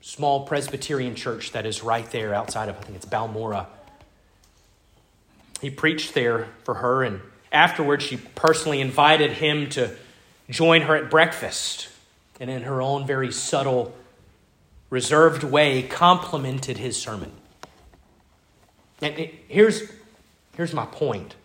small 0.00 0.44
Presbyterian 0.46 1.14
church 1.14 1.52
that 1.52 1.66
is 1.66 1.82
right 1.82 2.10
there 2.10 2.34
outside 2.34 2.68
of, 2.68 2.76
I 2.76 2.80
think 2.80 2.96
it's 2.96 3.06
Balmoral. 3.06 3.66
He 5.60 5.70
preached 5.70 6.14
there 6.14 6.48
for 6.64 6.74
her, 6.74 7.04
and 7.04 7.20
afterwards, 7.52 8.04
she 8.04 8.16
personally 8.16 8.80
invited 8.80 9.32
him 9.32 9.68
to 9.70 9.94
join 10.50 10.82
her 10.82 10.96
at 10.96 11.10
breakfast 11.10 11.88
and 12.40 12.50
in 12.50 12.62
her 12.62 12.82
own 12.82 13.06
very 13.06 13.30
subtle, 13.30 13.94
reserved 14.90 15.44
way, 15.44 15.82
complimented 15.82 16.78
his 16.78 17.00
sermon. 17.00 17.30
And 19.00 19.14
here's, 19.48 19.82
here's 20.56 20.72
my 20.72 20.86
point. 20.86 21.36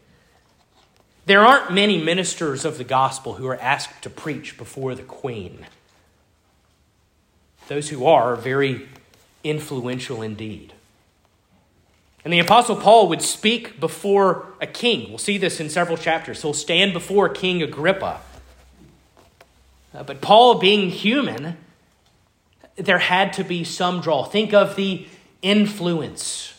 There 1.27 1.45
aren't 1.45 1.71
many 1.71 2.01
ministers 2.01 2.65
of 2.65 2.77
the 2.77 2.83
gospel 2.83 3.35
who 3.35 3.47
are 3.47 3.57
asked 3.57 4.01
to 4.03 4.09
preach 4.09 4.57
before 4.57 4.95
the 4.95 5.03
queen. 5.03 5.67
Those 7.67 7.89
who 7.89 8.05
are, 8.05 8.33
are 8.33 8.35
very 8.35 8.87
influential 9.43 10.21
indeed. 10.21 10.73
And 12.23 12.33
the 12.33 12.39
Apostle 12.39 12.77
Paul 12.77 13.07
would 13.09 13.21
speak 13.21 13.79
before 13.79 14.47
a 14.59 14.67
king. 14.67 15.09
We'll 15.09 15.17
see 15.17 15.37
this 15.37 15.59
in 15.59 15.69
several 15.69 15.97
chapters. 15.97 16.41
He'll 16.41 16.53
stand 16.53 16.93
before 16.93 17.29
King 17.29 17.61
Agrippa 17.61 18.21
uh, 19.97 20.03
but 20.03 20.21
Paul, 20.21 20.55
being 20.55 20.89
human, 20.89 21.57
there 22.75 22.99
had 22.99 23.33
to 23.33 23.43
be 23.43 23.63
some 23.63 23.99
draw. 24.01 24.23
Think 24.23 24.53
of 24.53 24.75
the 24.75 25.07
influence 25.41 26.53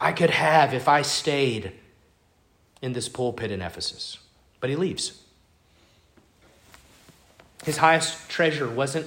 I 0.00 0.12
could 0.12 0.30
have 0.30 0.74
if 0.74 0.88
I 0.88 1.02
stayed 1.02 1.72
in 2.82 2.92
this 2.92 3.08
pulpit 3.08 3.50
in 3.50 3.62
Ephesus. 3.62 4.18
But 4.60 4.68
he 4.68 4.76
leaves. 4.76 5.22
His 7.64 7.78
highest 7.78 8.28
treasure 8.28 8.68
wasn't 8.68 9.06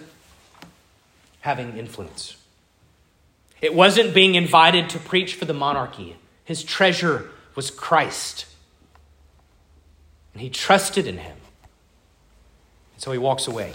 having 1.41 1.77
influence, 1.77 2.37
it 3.61 3.75
wasn't 3.75 4.13
being 4.13 4.35
invited 4.35 4.89
to 4.89 4.99
preach 4.99 5.35
for 5.35 5.45
the 5.45 5.53
monarchy. 5.53 6.15
His 6.43 6.63
treasure 6.63 7.29
was 7.55 7.71
Christ. 7.71 8.45
And 10.33 10.41
he 10.41 10.49
trusted 10.49 11.07
in 11.07 11.17
him. 11.17 11.37
And 12.93 13.01
so 13.01 13.11
he 13.11 13.17
walks 13.17 13.47
away. 13.47 13.73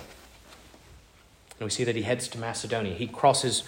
And 1.58 1.64
we 1.66 1.70
see 1.70 1.84
that 1.84 1.96
he 1.96 2.02
heads 2.02 2.28
to 2.28 2.38
Macedonia. 2.38 2.94
He 2.94 3.06
crosses 3.06 3.64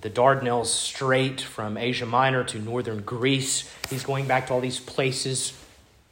the 0.00 0.10
Dardanelles 0.10 0.66
Strait 0.66 1.40
from 1.40 1.76
Asia 1.76 2.06
Minor 2.06 2.44
to 2.44 2.58
northern 2.58 3.00
Greece. 3.00 3.70
He's 3.88 4.04
going 4.04 4.26
back 4.26 4.48
to 4.48 4.52
all 4.52 4.60
these 4.60 4.78
places. 4.78 5.54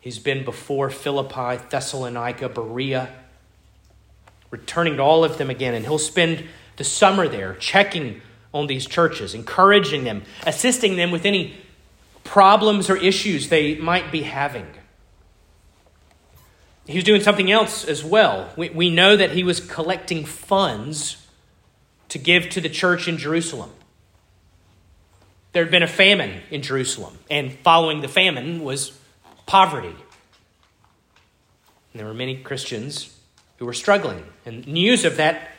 He's 0.00 0.18
been 0.18 0.44
before 0.44 0.90
Philippi, 0.90 1.62
Thessalonica, 1.68 2.48
Berea, 2.48 3.10
returning 4.50 4.96
to 4.96 5.02
all 5.02 5.24
of 5.24 5.36
them 5.36 5.50
again. 5.50 5.74
And 5.74 5.84
he'll 5.84 5.98
spend 5.98 6.46
the 6.76 6.84
summer 6.84 7.28
there 7.28 7.54
checking 7.54 8.22
on 8.54 8.68
these 8.68 8.86
churches, 8.86 9.34
encouraging 9.34 10.04
them, 10.04 10.22
assisting 10.46 10.96
them 10.96 11.10
with 11.10 11.26
any 11.26 11.54
problems 12.22 12.88
or 12.88 12.96
issues 12.96 13.48
they 13.48 13.74
might 13.74 14.10
be 14.10 14.22
having. 14.22 14.66
He 16.86 16.96
was 16.96 17.04
doing 17.04 17.22
something 17.22 17.50
else 17.50 17.84
as 17.84 18.04
well. 18.04 18.50
We, 18.56 18.70
we 18.70 18.90
know 18.90 19.16
that 19.16 19.32
he 19.32 19.42
was 19.42 19.60
collecting 19.60 20.24
funds 20.24 21.23
to 22.14 22.18
give 22.20 22.48
to 22.48 22.60
the 22.60 22.68
church 22.68 23.08
in 23.08 23.18
Jerusalem. 23.18 23.70
There 25.50 25.64
had 25.64 25.70
been 25.72 25.82
a 25.82 25.88
famine 25.88 26.42
in 26.48 26.62
Jerusalem, 26.62 27.18
and 27.28 27.58
following 27.64 28.02
the 28.02 28.08
famine 28.08 28.62
was 28.62 28.96
poverty. 29.46 29.88
And 29.88 29.96
there 31.94 32.06
were 32.06 32.14
many 32.14 32.36
Christians 32.36 33.18
who 33.58 33.66
were 33.66 33.72
struggling, 33.72 34.22
and 34.46 34.64
news 34.68 35.04
of 35.04 35.16
that 35.16 35.50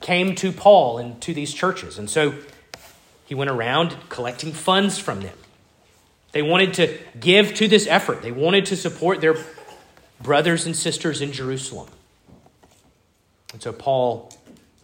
came 0.00 0.36
to 0.36 0.52
Paul 0.52 0.98
and 0.98 1.20
to 1.22 1.34
these 1.34 1.52
churches. 1.52 1.98
And 1.98 2.08
so 2.08 2.34
he 3.24 3.34
went 3.34 3.50
around 3.50 3.96
collecting 4.08 4.52
funds 4.52 5.00
from 5.00 5.22
them. 5.22 5.36
They 6.30 6.42
wanted 6.42 6.74
to 6.74 6.96
give 7.18 7.52
to 7.54 7.66
this 7.66 7.88
effort, 7.88 8.22
they 8.22 8.30
wanted 8.30 8.66
to 8.66 8.76
support 8.76 9.20
their 9.20 9.34
brothers 10.22 10.66
and 10.66 10.76
sisters 10.76 11.20
in 11.20 11.32
Jerusalem. 11.32 11.88
And 13.52 13.60
so 13.60 13.72
Paul 13.72 14.32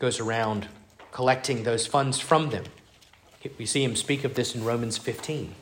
goes 0.00 0.19
around 0.19 0.67
collecting 1.12 1.62
those 1.62 1.87
funds 1.87 2.19
from 2.19 2.50
them. 2.50 2.64
We 3.59 3.66
see 3.66 3.85
him 3.85 3.97
speak 3.97 4.25
of 4.25 4.35
this 4.35 4.54
in 4.54 4.64
Romans 4.64 4.99
15. 4.99 5.54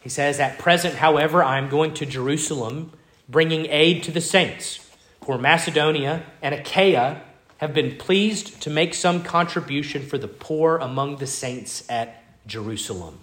He 0.00 0.08
says, 0.08 0.38
At 0.38 0.58
present, 0.58 0.96
however, 0.96 1.42
I 1.42 1.58
am 1.58 1.68
going 1.68 1.94
to 1.94 2.06
Jerusalem, 2.06 2.92
bringing 3.28 3.66
aid 3.66 4.02
to 4.04 4.10
the 4.10 4.20
saints. 4.20 4.80
For 5.24 5.38
Macedonia 5.38 6.24
and 6.40 6.54
Achaia 6.54 7.22
have 7.58 7.74
been 7.74 7.96
pleased 7.96 8.60
to 8.62 8.70
make 8.70 8.94
some 8.94 9.22
contribution 9.22 10.02
for 10.02 10.18
the 10.18 10.28
poor 10.28 10.76
among 10.76 11.16
the 11.16 11.26
saints 11.26 11.84
at 11.88 12.22
Jerusalem. 12.46 13.18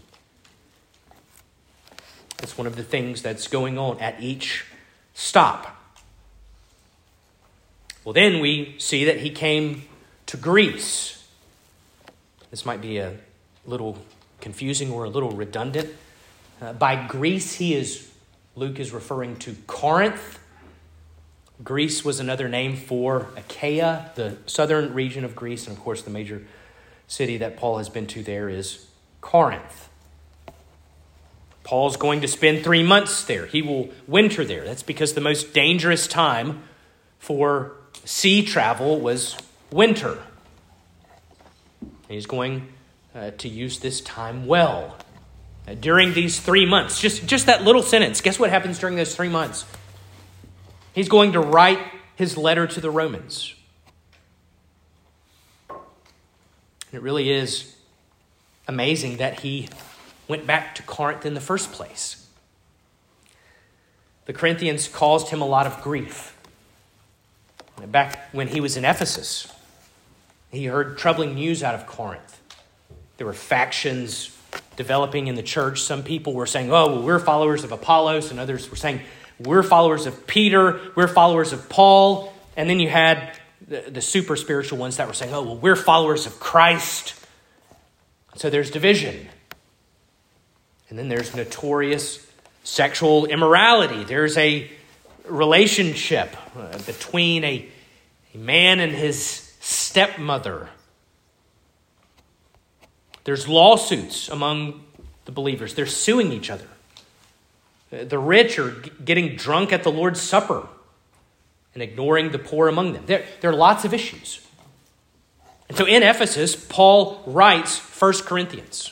That's 2.38 2.58
one 2.58 2.68
of 2.68 2.76
the 2.76 2.84
things 2.84 3.22
that's 3.22 3.48
going 3.48 3.78
on 3.78 4.00
at 4.00 4.22
each 4.22 4.66
stop. 5.14 5.80
Well, 8.04 8.12
then 8.12 8.42
we 8.42 8.76
see 8.80 9.06
that 9.06 9.22
he 9.22 9.30
came 9.30 9.84
to 10.26 10.36
Greece. 10.36 11.23
This 12.54 12.68
might 12.68 12.82
be 12.82 13.00
a 13.00 13.16
little 13.66 13.98
confusing 14.40 14.92
or 14.92 15.06
a 15.06 15.10
little 15.10 15.32
redundant. 15.32 15.90
Uh, 16.62 16.72
by 16.74 17.08
Greece, 17.08 17.56
he 17.56 17.74
is, 17.74 18.12
Luke 18.56 18.80
is 18.80 18.92
referring 18.92 19.38
to 19.38 19.56
Corinth. 19.66 20.38
Greece 21.64 22.06
was 22.06 22.20
another 22.20 22.48
name 22.48 22.76
for 22.76 23.30
Achaia, 23.36 24.12
the 24.14 24.38
southern 24.46 24.94
region 24.94 25.26
of 25.26 25.36
Greece, 25.36 25.66
and 25.66 25.76
of 25.76 25.84
course, 25.84 26.04
the 26.04 26.12
major 26.12 26.46
city 27.08 27.38
that 27.38 27.58
Paul 27.58 27.80
has 27.80 27.90
been 27.90 28.06
to 28.06 28.22
there 28.22 28.50
is 28.50 28.86
Corinth. 29.20 29.90
Paul's 31.64 31.98
going 31.98 32.22
to 32.22 32.28
spend 32.28 32.64
three 32.64 32.84
months 32.84 33.24
there. 33.24 33.48
He 33.48 33.64
will 33.64 33.90
winter 34.06 34.46
there. 34.46 34.64
That's 34.64 34.84
because 34.84 35.16
the 35.16 35.22
most 35.22 35.56
dangerous 35.56 36.06
time 36.06 36.62
for 37.18 37.72
sea 38.06 38.46
travel 38.46 39.00
was 39.00 39.36
winter. 39.72 40.20
He's 42.08 42.26
going 42.26 42.68
uh, 43.16 43.32
to 43.38 43.50
use 43.50 43.80
this 43.80 44.02
time 44.02 44.46
well. 44.46 44.98
Uh, 45.68 45.76
during 45.76 46.14
these 46.14 46.40
three 46.40 46.66
months, 46.66 47.00
just, 47.00 47.26
just 47.26 47.46
that 47.46 47.64
little 47.64 47.82
sentence, 47.82 48.22
guess 48.22 48.38
what 48.38 48.50
happens 48.50 48.80
during 48.80 48.96
those 48.96 49.16
three 49.16 49.30
months? 49.30 49.66
He's 50.94 51.10
going 51.10 51.32
to 51.34 51.40
write 51.40 51.80
his 52.16 52.38
letter 52.38 52.68
to 52.68 52.82
the 52.82 52.92
Romans. 52.92 53.56
It 56.92 57.02
really 57.02 57.32
is 57.32 57.76
amazing 58.68 59.18
that 59.18 59.40
he 59.40 59.70
went 60.28 60.46
back 60.46 60.76
to 60.76 60.84
Corinth 60.84 61.26
in 61.26 61.34
the 61.34 61.42
first 61.42 61.72
place. 61.72 62.28
The 64.26 64.34
Corinthians 64.34 64.88
caused 64.88 65.30
him 65.30 65.42
a 65.42 65.46
lot 65.46 65.66
of 65.66 65.82
grief. 65.82 66.38
Back 67.88 68.30
when 68.32 68.50
he 68.50 68.62
was 68.62 68.78
in 68.78 68.86
Ephesus, 68.86 69.52
he 70.54 70.66
heard 70.66 70.98
troubling 70.98 71.36
news 71.36 71.64
out 71.64 71.76
of 71.76 71.88
Corinth. 71.88 72.42
There 73.18 73.28
were 73.28 73.34
factions 73.34 74.36
developing 74.76 75.28
in 75.28 75.36
the 75.36 75.44
church. 75.44 75.82
Some 75.82 76.04
people 76.04 76.34
were 76.34 76.46
saying, 76.46 76.72
oh, 76.72 76.88
well, 76.88 77.02
we're 77.02 77.20
followers 77.20 77.64
of 77.64 77.72
Apollos, 77.72 78.32
and 78.32 78.40
others 78.40 78.70
were 78.70 78.76
saying, 78.76 79.02
we're 79.40 79.64
followers 79.64 80.06
of 80.06 80.28
Peter, 80.28 80.80
we're 80.96 81.08
followers 81.08 81.54
of 81.54 81.70
Paul. 81.70 82.34
And 82.56 82.70
then 82.70 82.80
you 82.80 82.90
had 82.90 83.38
the, 83.68 83.82
the 83.90 84.02
super 84.02 84.36
spiritual 84.36 84.78
ones 84.78 84.98
that 84.98 85.08
were 85.08 85.14
saying, 85.14 85.34
oh, 85.34 85.42
well, 85.42 85.58
we're 85.58 85.76
followers 85.76 86.26
of 86.26 86.40
Christ. 86.40 87.16
So 88.36 88.50
there's 88.50 88.70
division. 88.72 89.28
And 90.90 91.00
then 91.00 91.10
there's 91.10 91.36
notorious 91.36 92.26
sexual 92.64 93.26
immorality. 93.26 94.04
There's 94.04 94.38
a 94.38 94.70
relationship 95.26 96.36
uh, 96.56 96.78
between 96.86 97.44
a, 97.44 97.68
a 98.34 98.38
man 98.38 98.80
and 98.80 98.92
his 98.92 99.43
stepmother. 99.64 100.70
There's 103.24 103.48
lawsuits 103.48 104.28
among 104.28 104.84
the 105.24 105.32
believers, 105.32 105.74
they're 105.74 105.86
suing 105.86 106.34
each 106.34 106.50
other. 106.50 106.68
Uh, 107.92 108.04
the 108.04 108.20
rich 108.20 108.60
are 108.60 108.72
getting 109.06 109.38
drunk 109.38 109.72
at 109.72 109.84
the 109.84 109.92
Lord's 109.92 110.20
Supper 110.20 110.68
and 111.74 111.82
ignoring 111.82 112.32
the 112.32 112.40
poor 112.40 112.68
among 112.68 112.92
them. 112.92 113.04
There, 113.06 113.24
there 113.40 113.52
are 113.52 113.56
lots 113.56 113.86
of 113.86 113.94
issues. 113.94 114.46
And 115.70 115.78
so 115.78 115.86
in 115.86 116.04
Ephesus, 116.04 116.58
Paul 116.58 117.24
writes 117.26 117.80
1 117.80 118.14
Corinthians. 118.26 118.92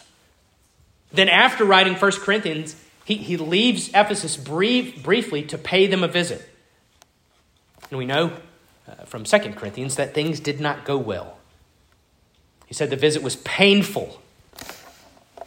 Then, 1.11 1.27
after 1.27 1.65
writing 1.65 1.95
1 1.95 2.11
Corinthians, 2.13 2.77
he, 3.03 3.15
he 3.15 3.35
leaves 3.35 3.89
Ephesus 3.89 4.37
brief, 4.37 5.03
briefly 5.03 5.43
to 5.43 5.57
pay 5.57 5.87
them 5.87 6.01
a 6.01 6.07
visit. 6.07 6.47
And 7.89 7.97
we 7.97 8.05
know 8.05 8.31
uh, 8.87 9.05
from 9.05 9.23
2 9.23 9.37
Corinthians 9.53 9.95
that 9.95 10.13
things 10.13 10.39
did 10.39 10.59
not 10.59 10.85
go 10.85 10.97
well. 10.97 11.37
He 12.65 12.73
said 12.73 12.89
the 12.89 12.95
visit 12.95 13.21
was 13.21 13.35
painful. 13.37 14.21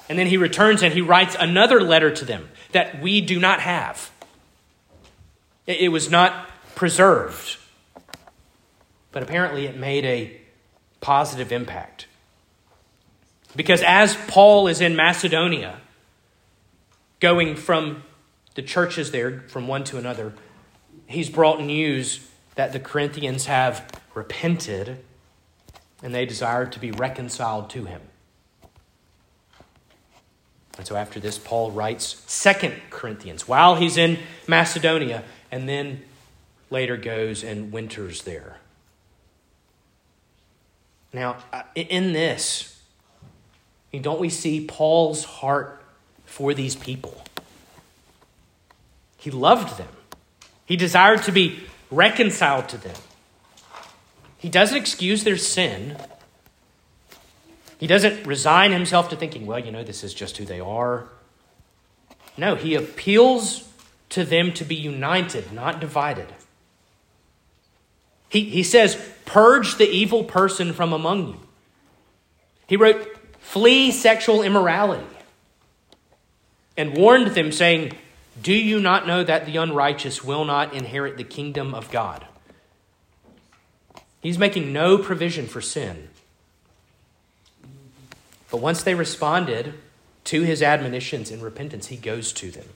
And 0.09 0.19
then 0.19 0.27
he 0.27 0.37
returns 0.37 0.83
and 0.83 0.93
he 0.93 1.01
writes 1.01 1.35
another 1.39 1.81
letter 1.81 2.11
to 2.11 2.25
them 2.25 2.51
that 2.73 3.01
we 3.01 3.21
do 3.21 3.41
not 3.41 3.61
have. 3.61 4.11
It 5.67 5.91
was 5.91 6.11
not 6.11 6.51
preserved. 6.75 7.57
But 9.13 9.23
apparently 9.23 9.67
it 9.67 9.77
made 9.77 10.05
a 10.05 10.39
positive 11.01 11.53
impact. 11.53 12.07
Because 13.57 13.83
as 13.83 14.17
Paul 14.29 14.67
is 14.67 14.81
in 14.81 14.97
Macedonia, 14.97 15.81
going 17.21 17.57
from 17.57 18.03
the 18.55 18.63
churches 18.63 19.11
there 19.13 19.41
from 19.49 19.67
one 19.69 19.85
to 19.85 19.99
another, 19.99 20.35
he's 21.07 21.31
brought 21.31 21.63
news 21.63 22.29
that 22.55 22.73
the 22.73 22.81
Corinthians 22.81 23.47
have 23.47 24.01
repented 24.15 24.99
and 26.03 26.15
they 26.15 26.27
desire 26.27 26.67
to 26.67 26.79
be 26.79 26.91
reconciled 26.91 27.71
to 27.71 27.85
him. 27.85 28.01
And 30.77 30.87
so 30.87 30.97
after 30.97 31.21
this, 31.21 31.39
Paul 31.39 31.71
writes 31.71 32.23
Second 32.27 32.75
Corinthians 32.91 33.47
while 33.47 33.77
he's 33.77 33.97
in 33.97 34.19
Macedonia 34.49 35.23
and 35.51 35.69
then 35.69 36.03
later 36.71 36.97
goes 36.97 37.45
and 37.45 37.73
winters 37.73 38.23
there. 38.23 38.59
Now, 41.13 41.37
uh, 41.53 41.63
in 41.77 42.13
this, 42.13 42.81
don't 43.93 44.19
we 44.19 44.29
see 44.29 44.67
Paul's 44.67 45.23
heart 45.23 45.81
for 46.25 46.53
these 46.55 46.75
people? 46.75 47.23
He 49.17 49.31
loved 49.31 49.79
them, 49.79 49.89
he 50.67 50.77
desired 50.77 51.23
to 51.23 51.33
be 51.33 51.61
reconciled 51.95 52.69
to 52.71 52.79
them. 52.79 52.97
He 54.39 54.49
doesn't 54.49 54.77
excuse 54.77 55.25
their 55.25 55.37
sin. 55.37 55.97
He 57.79 57.87
doesn't 57.87 58.27
resign 58.27 58.73
himself 58.73 59.09
to 59.11 59.17
thinking, 59.17 59.47
well, 59.47 59.59
you 59.59 59.71
know, 59.71 59.83
this 59.83 60.05
is 60.05 60.13
just 60.15 60.37
who 60.37 60.45
they 60.45 60.61
are. 60.61 61.09
No, 62.37 62.55
he 62.55 62.75
appeals 62.75 63.69
to 64.11 64.25
them 64.25 64.53
to 64.53 64.65
be 64.65 64.75
united, 64.75 65.53
not 65.53 65.81
divided. 65.81 66.27
He, 68.29 68.45
he 68.45 68.63
says, 68.63 69.01
Purge 69.25 69.77
the 69.77 69.89
evil 69.89 70.25
person 70.25 70.73
from 70.73 70.93
among 70.93 71.29
you. 71.29 71.41
He 72.67 72.77
wrote, 72.77 73.17
Flee 73.39 73.91
sexual 73.93 74.43
immorality. 74.43 75.07
And 76.77 76.97
warned 76.97 77.29
them, 77.29 77.53
saying, 77.53 77.93
Do 78.41 78.53
you 78.53 78.81
not 78.81 79.07
know 79.07 79.23
that 79.23 79.47
the 79.47 79.57
unrighteous 79.57 80.25
will 80.25 80.45
not 80.45 80.75
inherit 80.75 81.17
the 81.17 81.25
kingdom 81.25 81.75
of 81.75 81.91
God? 81.91 82.27
He's 84.21 84.39
making 84.39 84.73
no 84.73 84.99
provision 84.99 85.47
for 85.47 85.61
sin. 85.61 86.09
But 88.51 88.61
once 88.61 88.83
they 88.83 88.95
responded 88.95 89.75
to 90.25 90.43
his 90.43 90.63
admonitions 90.63 91.31
in 91.31 91.41
repentance, 91.41 91.89
he 91.89 91.97
goes 91.97 92.33
to 92.35 92.51
them, 92.51 92.67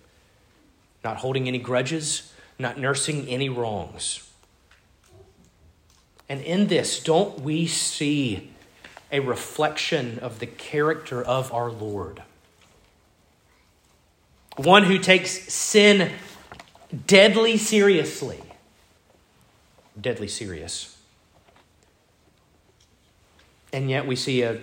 not 1.02 1.18
holding 1.18 1.48
any 1.48 1.58
grudges, 1.58 2.32
not 2.58 2.78
nursing 2.78 3.26
any 3.28 3.48
wrongs. 3.48 4.28
And 6.28 6.42
in 6.42 6.66
this, 6.66 7.02
don't 7.02 7.40
we 7.40 7.66
see 7.66 8.50
a 9.10 9.20
reflection 9.20 10.18
of 10.18 10.40
the 10.40 10.46
character 10.46 11.22
of 11.22 11.52
our 11.52 11.70
Lord? 11.70 12.22
One 14.58 14.82
who 14.82 14.98
takes 14.98 15.30
sin 15.52 16.10
deadly 17.06 17.56
seriously. 17.56 18.42
Deadly 20.00 20.26
serious. 20.26 20.98
And 23.72 23.88
yet 23.88 24.04
we 24.04 24.16
see 24.16 24.42
a 24.42 24.58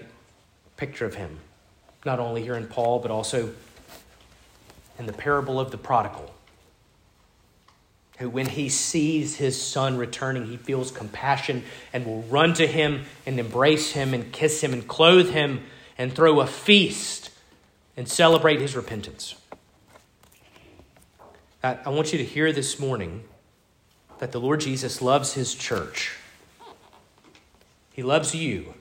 picture 0.76 1.06
of 1.06 1.16
him, 1.16 1.40
not 2.06 2.20
only 2.20 2.44
here 2.44 2.56
in 2.56 2.68
Paul, 2.68 3.00
but 3.00 3.10
also 3.10 3.54
in 5.00 5.06
the 5.06 5.14
parable 5.14 5.62
of 5.62 5.72
the 5.72 5.78
prodigal, 5.78 6.34
who, 8.18 8.30
when 8.30 8.48
he 8.48 8.68
sees 8.68 9.38
his 9.38 9.62
son 9.62 9.98
returning, 9.98 10.48
he 10.48 10.58
feels 10.58 10.92
compassion 10.92 11.64
and 11.94 12.06
will 12.06 12.22
run 12.24 12.54
to 12.56 12.68
him 12.68 13.06
and 13.26 13.40
embrace 13.40 13.92
him 13.92 14.14
and 14.14 14.34
kiss 14.34 14.62
him 14.62 14.74
and 14.74 14.90
clothe 14.90 15.30
him 15.30 15.64
and 15.98 16.14
throw 16.14 16.42
a 16.42 16.48
feast 16.48 17.30
and 17.96 18.10
celebrate 18.10 18.60
his 18.60 18.76
repentance. 18.76 19.36
I 21.66 21.90
want 21.90 22.12
you 22.12 22.20
to 22.20 22.24
hear 22.24 22.52
this 22.52 22.80
morning 22.80 23.24
that 24.20 24.32
the 24.32 24.40
Lord 24.40 24.60
Jesus 24.60 25.02
loves 25.02 25.34
his 25.34 25.56
church. 25.56 26.16
He 27.92 28.04
loves 28.04 28.36
you. 28.36 28.76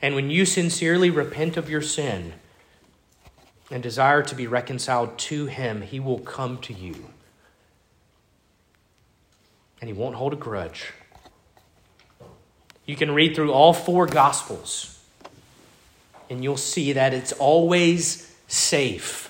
And 0.00 0.14
when 0.14 0.30
you 0.30 0.46
sincerely 0.46 1.10
repent 1.10 1.58
of 1.58 1.68
your 1.68 1.82
sin 1.82 2.32
and 3.70 3.82
desire 3.82 4.22
to 4.22 4.34
be 4.34 4.46
reconciled 4.46 5.18
to 5.18 5.46
him, 5.46 5.82
he 5.82 6.00
will 6.00 6.20
come 6.20 6.56
to 6.62 6.72
you. 6.72 7.10
And 9.82 9.88
he 9.88 9.92
won't 9.92 10.14
hold 10.14 10.32
a 10.32 10.36
grudge. 10.36 10.94
You 12.86 12.96
can 12.96 13.10
read 13.10 13.36
through 13.36 13.52
all 13.52 13.74
four 13.74 14.06
Gospels, 14.06 14.98
and 16.30 16.42
you'll 16.42 16.56
see 16.56 16.94
that 16.94 17.12
it's 17.12 17.32
always 17.32 18.34
safe 18.48 19.28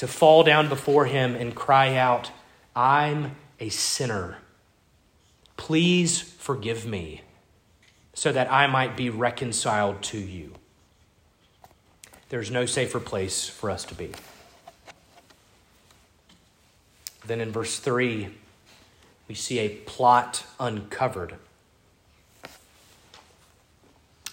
to 0.00 0.08
fall 0.08 0.42
down 0.42 0.66
before 0.66 1.04
him 1.04 1.36
and 1.36 1.54
cry 1.54 1.94
out, 1.94 2.30
I'm 2.74 3.36
a 3.60 3.68
sinner. 3.68 4.38
Please 5.58 6.22
forgive 6.22 6.86
me 6.86 7.20
so 8.14 8.32
that 8.32 8.50
I 8.50 8.66
might 8.66 8.96
be 8.96 9.10
reconciled 9.10 10.00
to 10.04 10.16
you. 10.16 10.54
There's 12.30 12.50
no 12.50 12.64
safer 12.64 12.98
place 12.98 13.46
for 13.46 13.70
us 13.70 13.84
to 13.84 13.94
be. 13.94 14.12
Then 17.26 17.42
in 17.42 17.52
verse 17.52 17.78
3, 17.78 18.30
we 19.28 19.34
see 19.34 19.58
a 19.58 19.68
plot 19.68 20.46
uncovered. 20.58 21.34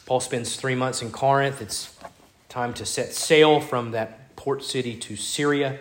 Paul 0.05 0.21
spends 0.21 0.55
three 0.55 0.75
months 0.75 1.01
in 1.01 1.11
Corinth. 1.11 1.61
It's 1.61 1.93
time 2.47 2.73
to 2.75 2.85
set 2.85 3.11
sail 3.11 3.59
from 3.59 3.91
that 3.91 4.26
port 4.47 4.63
city 4.63 4.95
to 4.95 5.17
Syria, 5.17 5.77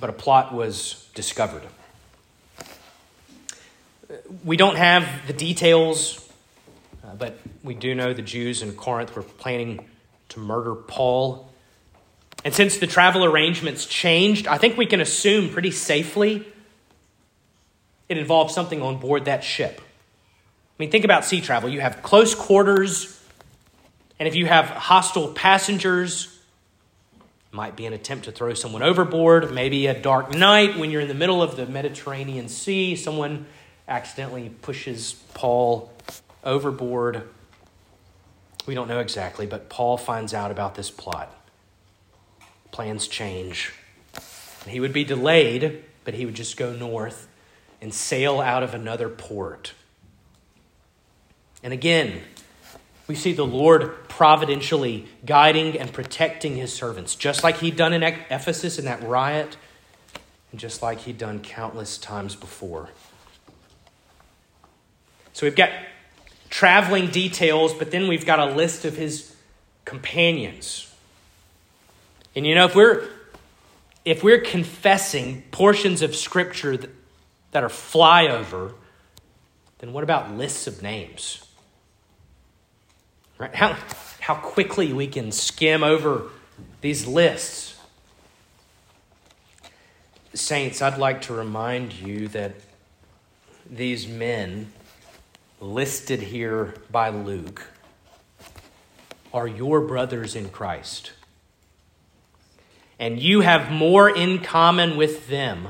but 0.00 0.10
a 0.10 0.12
plot 0.12 0.52
was 0.52 1.08
discovered. 1.14 1.62
We 4.44 4.56
don't 4.56 4.74
have 4.74 5.06
the 5.28 5.32
details, 5.32 6.28
uh, 7.04 7.14
but 7.14 7.38
we 7.62 7.74
do 7.74 7.94
know 7.94 8.12
the 8.12 8.22
Jews 8.22 8.62
in 8.62 8.72
Corinth 8.72 9.14
were 9.14 9.22
planning 9.22 9.86
to 10.30 10.40
murder 10.40 10.74
Paul. 10.74 11.48
And 12.44 12.52
since 12.52 12.78
the 12.78 12.88
travel 12.88 13.24
arrangements 13.24 13.86
changed, 13.86 14.48
I 14.48 14.58
think 14.58 14.76
we 14.76 14.86
can 14.86 15.00
assume 15.00 15.50
pretty 15.50 15.70
safely 15.70 16.44
it 18.08 18.18
involved 18.18 18.50
something 18.50 18.82
on 18.82 18.96
board 18.96 19.26
that 19.26 19.44
ship. 19.44 19.80
I 19.80 20.82
mean, 20.82 20.90
think 20.90 21.04
about 21.04 21.24
sea 21.24 21.40
travel. 21.40 21.68
You 21.70 21.80
have 21.80 22.02
close 22.02 22.34
quarters, 22.34 23.22
and 24.18 24.26
if 24.26 24.34
you 24.34 24.46
have 24.46 24.64
hostile 24.64 25.28
passengers, 25.28 26.38
might 27.52 27.76
be 27.76 27.86
an 27.86 27.92
attempt 27.92 28.26
to 28.26 28.32
throw 28.32 28.54
someone 28.54 28.82
overboard, 28.82 29.52
maybe 29.52 29.86
a 29.86 30.00
dark 30.00 30.34
night 30.34 30.78
when 30.78 30.90
you're 30.90 31.00
in 31.00 31.08
the 31.08 31.14
middle 31.14 31.42
of 31.42 31.56
the 31.56 31.66
Mediterranean 31.66 32.48
Sea, 32.48 32.94
someone 32.94 33.46
accidentally 33.88 34.50
pushes 34.62 35.14
Paul 35.34 35.92
overboard. 36.44 37.28
We 38.66 38.74
don't 38.74 38.88
know 38.88 39.00
exactly, 39.00 39.46
but 39.46 39.68
Paul 39.68 39.96
finds 39.96 40.32
out 40.32 40.50
about 40.50 40.76
this 40.76 40.90
plot. 40.90 41.34
Plans 42.70 43.08
change. 43.08 43.72
He 44.68 44.78
would 44.78 44.92
be 44.92 45.02
delayed, 45.02 45.82
but 46.04 46.14
he 46.14 46.24
would 46.24 46.34
just 46.34 46.56
go 46.56 46.72
north 46.72 47.26
and 47.80 47.92
sail 47.92 48.40
out 48.40 48.62
of 48.62 48.74
another 48.74 49.08
port. 49.08 49.72
And 51.62 51.72
again, 51.72 52.22
we 53.10 53.16
see 53.16 53.32
the 53.32 53.44
Lord 53.44 54.08
providentially 54.08 55.04
guiding 55.26 55.76
and 55.76 55.92
protecting 55.92 56.54
his 56.54 56.72
servants, 56.72 57.16
just 57.16 57.42
like 57.42 57.56
he'd 57.56 57.74
done 57.74 57.92
in 57.92 58.04
Ephesus 58.04 58.78
in 58.78 58.84
that 58.84 59.02
riot, 59.02 59.56
and 60.52 60.60
just 60.60 60.80
like 60.80 61.00
he'd 61.00 61.18
done 61.18 61.40
countless 61.40 61.98
times 61.98 62.36
before. 62.36 62.88
So 65.32 65.44
we've 65.44 65.56
got 65.56 65.70
traveling 66.50 67.10
details, 67.10 67.74
but 67.74 67.90
then 67.90 68.06
we've 68.06 68.24
got 68.24 68.38
a 68.38 68.54
list 68.54 68.84
of 68.84 68.96
his 68.96 69.34
companions. 69.84 70.94
And 72.36 72.46
you 72.46 72.54
know, 72.54 72.66
if 72.66 72.76
we're 72.76 73.08
if 74.04 74.22
we're 74.22 74.40
confessing 74.40 75.42
portions 75.50 76.00
of 76.00 76.14
scripture 76.14 76.76
that, 76.76 76.90
that 77.50 77.64
are 77.64 77.68
flyover, 77.68 78.74
then 79.80 79.92
what 79.92 80.04
about 80.04 80.32
lists 80.36 80.68
of 80.68 80.80
names? 80.80 81.44
Right? 83.40 83.54
How, 83.54 83.78
how 84.20 84.34
quickly 84.34 84.92
we 84.92 85.06
can 85.06 85.32
skim 85.32 85.82
over 85.82 86.24
these 86.82 87.06
lists. 87.06 87.78
Saints, 90.34 90.82
I'd 90.82 90.98
like 90.98 91.22
to 91.22 91.32
remind 91.32 91.94
you 91.94 92.28
that 92.28 92.52
these 93.68 94.06
men 94.06 94.70
listed 95.58 96.20
here 96.20 96.74
by 96.90 97.08
Luke 97.08 97.66
are 99.32 99.48
your 99.48 99.80
brothers 99.80 100.36
in 100.36 100.50
Christ. 100.50 101.12
And 102.98 103.18
you 103.18 103.40
have 103.40 103.72
more 103.72 104.10
in 104.10 104.40
common 104.40 104.98
with 104.98 105.28
them 105.28 105.68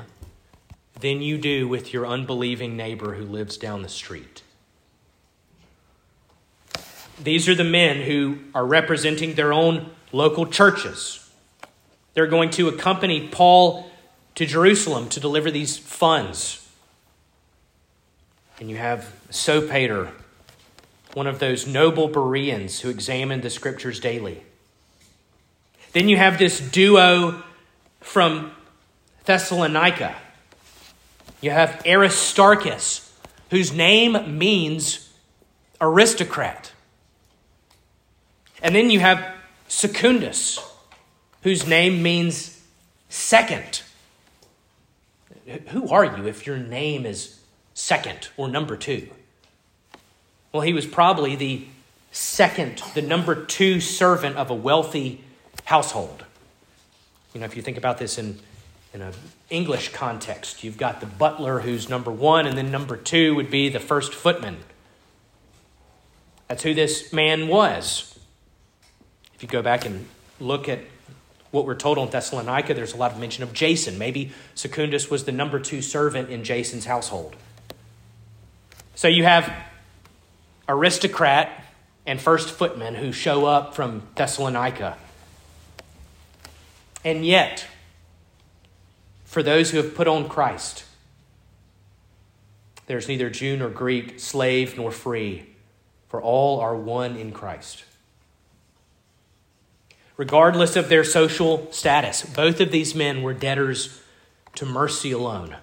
than 0.98 1.22
you 1.22 1.38
do 1.38 1.68
with 1.68 1.92
your 1.92 2.04
unbelieving 2.04 2.76
neighbor 2.76 3.14
who 3.14 3.24
lives 3.24 3.56
down 3.56 3.82
the 3.82 3.88
street. 3.88 4.42
These 7.22 7.48
are 7.48 7.54
the 7.54 7.64
men 7.64 8.02
who 8.02 8.38
are 8.54 8.64
representing 8.64 9.34
their 9.34 9.52
own 9.52 9.90
local 10.12 10.46
churches. 10.46 11.30
They're 12.14 12.26
going 12.26 12.50
to 12.50 12.68
accompany 12.68 13.28
Paul 13.28 13.90
to 14.34 14.46
Jerusalem 14.46 15.08
to 15.10 15.20
deliver 15.20 15.50
these 15.50 15.76
funds. 15.76 16.66
And 18.58 18.70
you 18.70 18.76
have 18.76 19.12
Sopater, 19.30 20.10
one 21.14 21.26
of 21.26 21.38
those 21.38 21.66
noble 21.66 22.08
Bereans 22.08 22.80
who 22.80 22.88
examined 22.88 23.42
the 23.42 23.50
scriptures 23.50 24.00
daily. 24.00 24.42
Then 25.92 26.08
you 26.08 26.16
have 26.16 26.38
this 26.38 26.60
duo 26.60 27.42
from 28.00 28.52
Thessalonica. 29.24 30.16
You 31.40 31.50
have 31.50 31.82
Aristarchus, 31.86 33.12
whose 33.50 33.72
name 33.72 34.38
means 34.38 35.10
aristocrat. 35.80 36.69
And 38.62 38.74
then 38.74 38.90
you 38.90 39.00
have 39.00 39.24
Secundus, 39.68 40.58
whose 41.42 41.66
name 41.66 42.02
means 42.02 42.60
second. 43.08 43.82
Who 45.68 45.88
are 45.88 46.04
you 46.04 46.26
if 46.26 46.46
your 46.46 46.58
name 46.58 47.06
is 47.06 47.40
second 47.74 48.28
or 48.36 48.48
number 48.48 48.76
two? 48.76 49.08
Well, 50.52 50.62
he 50.62 50.72
was 50.72 50.86
probably 50.86 51.36
the 51.36 51.66
second, 52.12 52.82
the 52.94 53.02
number 53.02 53.44
two 53.44 53.80
servant 53.80 54.36
of 54.36 54.50
a 54.50 54.54
wealthy 54.54 55.24
household. 55.64 56.24
You 57.32 57.40
know, 57.40 57.46
if 57.46 57.56
you 57.56 57.62
think 57.62 57.78
about 57.78 57.98
this 57.98 58.18
in, 58.18 58.40
in 58.92 59.02
an 59.02 59.14
English 59.48 59.92
context, 59.92 60.64
you've 60.64 60.76
got 60.76 61.00
the 61.00 61.06
butler 61.06 61.60
who's 61.60 61.88
number 61.88 62.10
one, 62.10 62.46
and 62.46 62.58
then 62.58 62.70
number 62.70 62.96
two 62.96 63.34
would 63.36 63.50
be 63.50 63.68
the 63.68 63.80
first 63.80 64.12
footman. 64.12 64.58
That's 66.48 66.64
who 66.64 66.74
this 66.74 67.12
man 67.12 67.46
was. 67.46 68.09
If 69.40 69.44
you 69.44 69.48
go 69.48 69.62
back 69.62 69.86
and 69.86 70.06
look 70.38 70.68
at 70.68 70.80
what 71.50 71.64
we're 71.64 71.74
told 71.74 71.96
on 71.96 72.10
Thessalonica, 72.10 72.74
there's 72.74 72.92
a 72.92 72.98
lot 72.98 73.12
of 73.12 73.18
mention 73.18 73.42
of 73.42 73.54
Jason. 73.54 73.96
Maybe 73.96 74.32
Secundus 74.54 75.08
was 75.08 75.24
the 75.24 75.32
number 75.32 75.58
two 75.58 75.80
servant 75.80 76.28
in 76.28 76.44
Jason's 76.44 76.84
household. 76.84 77.34
So 78.94 79.08
you 79.08 79.24
have 79.24 79.50
aristocrat 80.68 81.64
and 82.04 82.20
first 82.20 82.50
footmen 82.50 82.96
who 82.96 83.12
show 83.12 83.46
up 83.46 83.74
from 83.74 84.02
Thessalonica. 84.14 84.98
And 87.02 87.24
yet, 87.24 87.66
for 89.24 89.42
those 89.42 89.70
who 89.70 89.78
have 89.78 89.94
put 89.94 90.06
on 90.06 90.28
Christ, 90.28 90.84
there's 92.88 93.08
neither 93.08 93.30
Jew 93.30 93.56
nor 93.56 93.70
Greek, 93.70 94.20
slave 94.20 94.76
nor 94.76 94.90
free, 94.90 95.46
for 96.08 96.20
all 96.20 96.60
are 96.60 96.76
one 96.76 97.16
in 97.16 97.32
Christ 97.32 97.84
regardless 100.20 100.76
of 100.76 100.90
their 100.90 101.02
social 101.02 101.66
status. 101.72 102.22
Both 102.22 102.60
of 102.60 102.70
these 102.70 102.94
men 102.94 103.22
were 103.22 103.32
debtors 103.32 104.02
to 104.54 104.66
mercy 104.66 105.12
alone. 105.12 105.56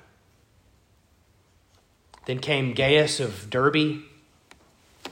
Then 2.26 2.39
came 2.39 2.74
Gaius 2.74 3.20
of 3.20 3.52
Derbe. 3.52 3.76
You 3.76 4.02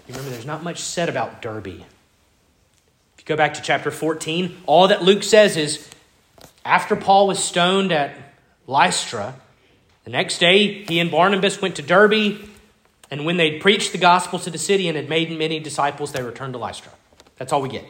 remember, 0.07 0.31
there's 0.31 0.47
not 0.47 0.63
much 0.63 0.79
said 0.79 1.09
about 1.09 1.43
Derbe. 1.43 1.67
If 1.67 1.83
you 3.19 3.25
go 3.25 3.35
back 3.35 3.53
to 3.53 3.61
chapter 3.61 3.91
14, 3.91 4.63
all 4.65 4.87
that 4.87 5.03
Luke 5.03 5.21
says 5.21 5.57
is 5.57 5.91
after 6.65 6.95
Paul 6.95 7.27
was 7.27 7.37
stoned 7.37 7.91
at 7.91 8.17
Lystra, 8.65 9.35
the 10.05 10.09
next 10.09 10.39
day 10.39 10.85
he 10.85 10.99
and 10.99 11.11
Barnabas 11.11 11.61
went 11.61 11.75
to 11.75 11.83
Derbe, 11.83 12.49
and 13.11 13.25
when 13.25 13.37
they'd 13.37 13.61
preached 13.61 13.91
the 13.91 13.99
gospel 13.99 14.39
to 14.39 14.49
the 14.49 14.57
city 14.57 14.87
and 14.87 14.97
had 14.97 15.07
made 15.07 15.29
many 15.37 15.59
disciples, 15.59 16.13
they 16.13 16.23
returned 16.23 16.53
to 16.53 16.59
Lystra. 16.59 16.93
That's 17.37 17.53
all 17.53 17.61
we 17.61 17.69
get. 17.69 17.85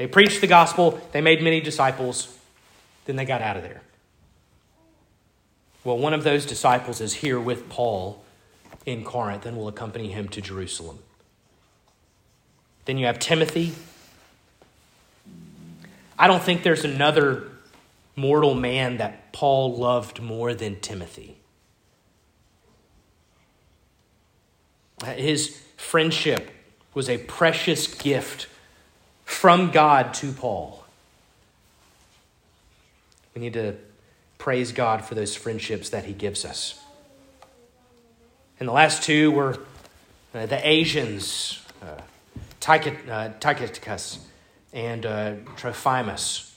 They 0.00 0.06
preached 0.06 0.40
the 0.40 0.46
gospel, 0.46 0.98
they 1.12 1.20
made 1.20 1.42
many 1.42 1.60
disciples, 1.60 2.34
then 3.04 3.16
they 3.16 3.26
got 3.26 3.42
out 3.42 3.58
of 3.58 3.62
there. 3.62 3.82
Well, 5.84 5.98
one 5.98 6.14
of 6.14 6.24
those 6.24 6.46
disciples 6.46 7.02
is 7.02 7.12
here 7.12 7.38
with 7.38 7.68
Paul 7.68 8.24
in 8.86 9.04
Corinth 9.04 9.44
and 9.44 9.58
will 9.58 9.68
accompany 9.68 10.10
him 10.10 10.26
to 10.28 10.40
Jerusalem. 10.40 11.00
Then 12.86 12.96
you 12.96 13.04
have 13.04 13.18
Timothy. 13.18 13.74
I 16.18 16.26
don't 16.28 16.42
think 16.42 16.62
there's 16.62 16.86
another 16.86 17.50
mortal 18.16 18.54
man 18.54 18.96
that 18.96 19.34
Paul 19.34 19.76
loved 19.76 20.22
more 20.22 20.54
than 20.54 20.80
Timothy. 20.80 21.36
His 25.04 25.60
friendship 25.76 26.50
was 26.94 27.10
a 27.10 27.18
precious 27.18 27.86
gift 27.86 28.46
from 29.30 29.70
God 29.70 30.12
to 30.14 30.32
Paul. 30.32 30.84
We 33.34 33.40
need 33.40 33.54
to 33.54 33.76
praise 34.38 34.72
God 34.72 35.04
for 35.04 35.14
those 35.14 35.34
friendships 35.36 35.90
that 35.90 36.04
he 36.04 36.12
gives 36.12 36.44
us. 36.44 36.78
And 38.58 38.68
the 38.68 38.72
last 38.72 39.02
two 39.02 39.30
were 39.30 39.58
uh, 40.34 40.46
the 40.46 40.60
Asians, 40.68 41.64
uh, 41.80 42.00
Tychicus 42.60 44.18
and 44.72 45.06
uh, 45.06 45.34
Trophimus. 45.56 46.54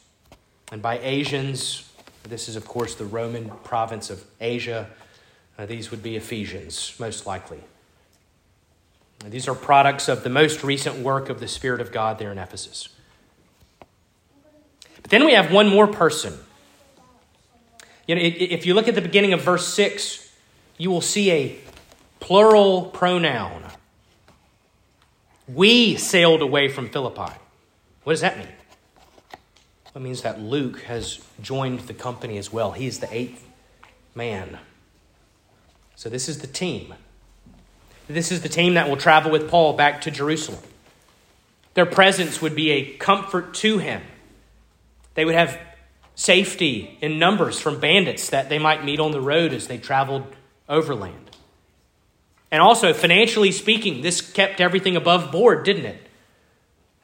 And 0.71 0.81
by 0.81 0.99
Asians, 0.99 1.89
this 2.23 2.49
is, 2.49 2.55
of 2.55 2.67
course, 2.67 2.95
the 2.95 3.05
Roman 3.05 3.49
province 3.63 4.09
of 4.09 4.25
Asia. 4.41 4.89
Uh, 5.57 5.65
these 5.65 5.91
would 5.91 6.03
be 6.03 6.17
Ephesians, 6.17 6.95
most 6.99 7.25
likely. 7.25 7.61
These 9.31 9.47
are 9.47 9.55
products 9.55 10.09
of 10.09 10.23
the 10.23 10.29
most 10.29 10.63
recent 10.63 10.97
work 10.97 11.29
of 11.29 11.39
the 11.39 11.47
Spirit 11.47 11.81
of 11.81 11.91
God 11.91 12.19
there 12.19 12.31
in 12.31 12.37
Ephesus. 12.37 12.89
But 15.01 15.11
then 15.11 15.25
we 15.25 15.33
have 15.33 15.51
one 15.51 15.69
more 15.69 15.87
person. 15.87 16.37
You 18.07 18.15
know, 18.15 18.21
if 18.21 18.65
you 18.65 18.73
look 18.73 18.87
at 18.87 18.95
the 18.95 19.01
beginning 19.01 19.33
of 19.33 19.41
verse 19.41 19.67
6, 19.73 20.29
you 20.77 20.91
will 20.91 21.01
see 21.01 21.31
a 21.31 21.55
plural 22.19 22.83
pronoun. 22.85 23.63
We 25.47 25.95
sailed 25.95 26.41
away 26.41 26.67
from 26.67 26.89
Philippi. 26.89 27.33
What 28.03 28.13
does 28.13 28.21
that 28.21 28.37
mean? 28.37 28.47
That 29.93 29.99
means 29.99 30.21
that 30.23 30.41
Luke 30.41 30.81
has 30.83 31.19
joined 31.41 31.81
the 31.81 31.93
company 31.93 32.37
as 32.37 32.51
well. 32.51 32.71
He 32.71 32.87
is 32.87 32.99
the 32.99 33.13
eighth 33.13 33.45
man. 34.15 34.57
So 35.95 36.09
this 36.09 36.27
is 36.27 36.39
the 36.39 36.47
team. 36.47 36.93
This 38.07 38.31
is 38.31 38.41
the 38.41 38.49
team 38.49 38.73
that 38.73 38.89
will 38.89 38.97
travel 38.97 39.31
with 39.31 39.49
Paul 39.49 39.73
back 39.73 40.01
to 40.01 40.11
Jerusalem. 40.11 40.59
Their 41.73 41.85
presence 41.85 42.41
would 42.41 42.55
be 42.55 42.71
a 42.71 42.93
comfort 42.97 43.53
to 43.55 43.77
him. 43.79 44.01
They 45.15 45.25
would 45.25 45.35
have 45.35 45.59
safety 46.15 46.97
in 47.01 47.17
numbers 47.17 47.59
from 47.59 47.79
bandits 47.79 48.29
that 48.29 48.49
they 48.49 48.59
might 48.59 48.85
meet 48.85 48.99
on 48.99 49.11
the 49.11 49.21
road 49.21 49.53
as 49.53 49.67
they 49.67 49.77
traveled 49.77 50.23
overland. 50.69 51.31
And 52.51 52.61
also, 52.61 52.93
financially 52.93 53.51
speaking, 53.51 54.01
this 54.01 54.21
kept 54.21 54.61
everything 54.61 54.95
above 54.95 55.31
board, 55.31 55.65
didn't 55.65 55.97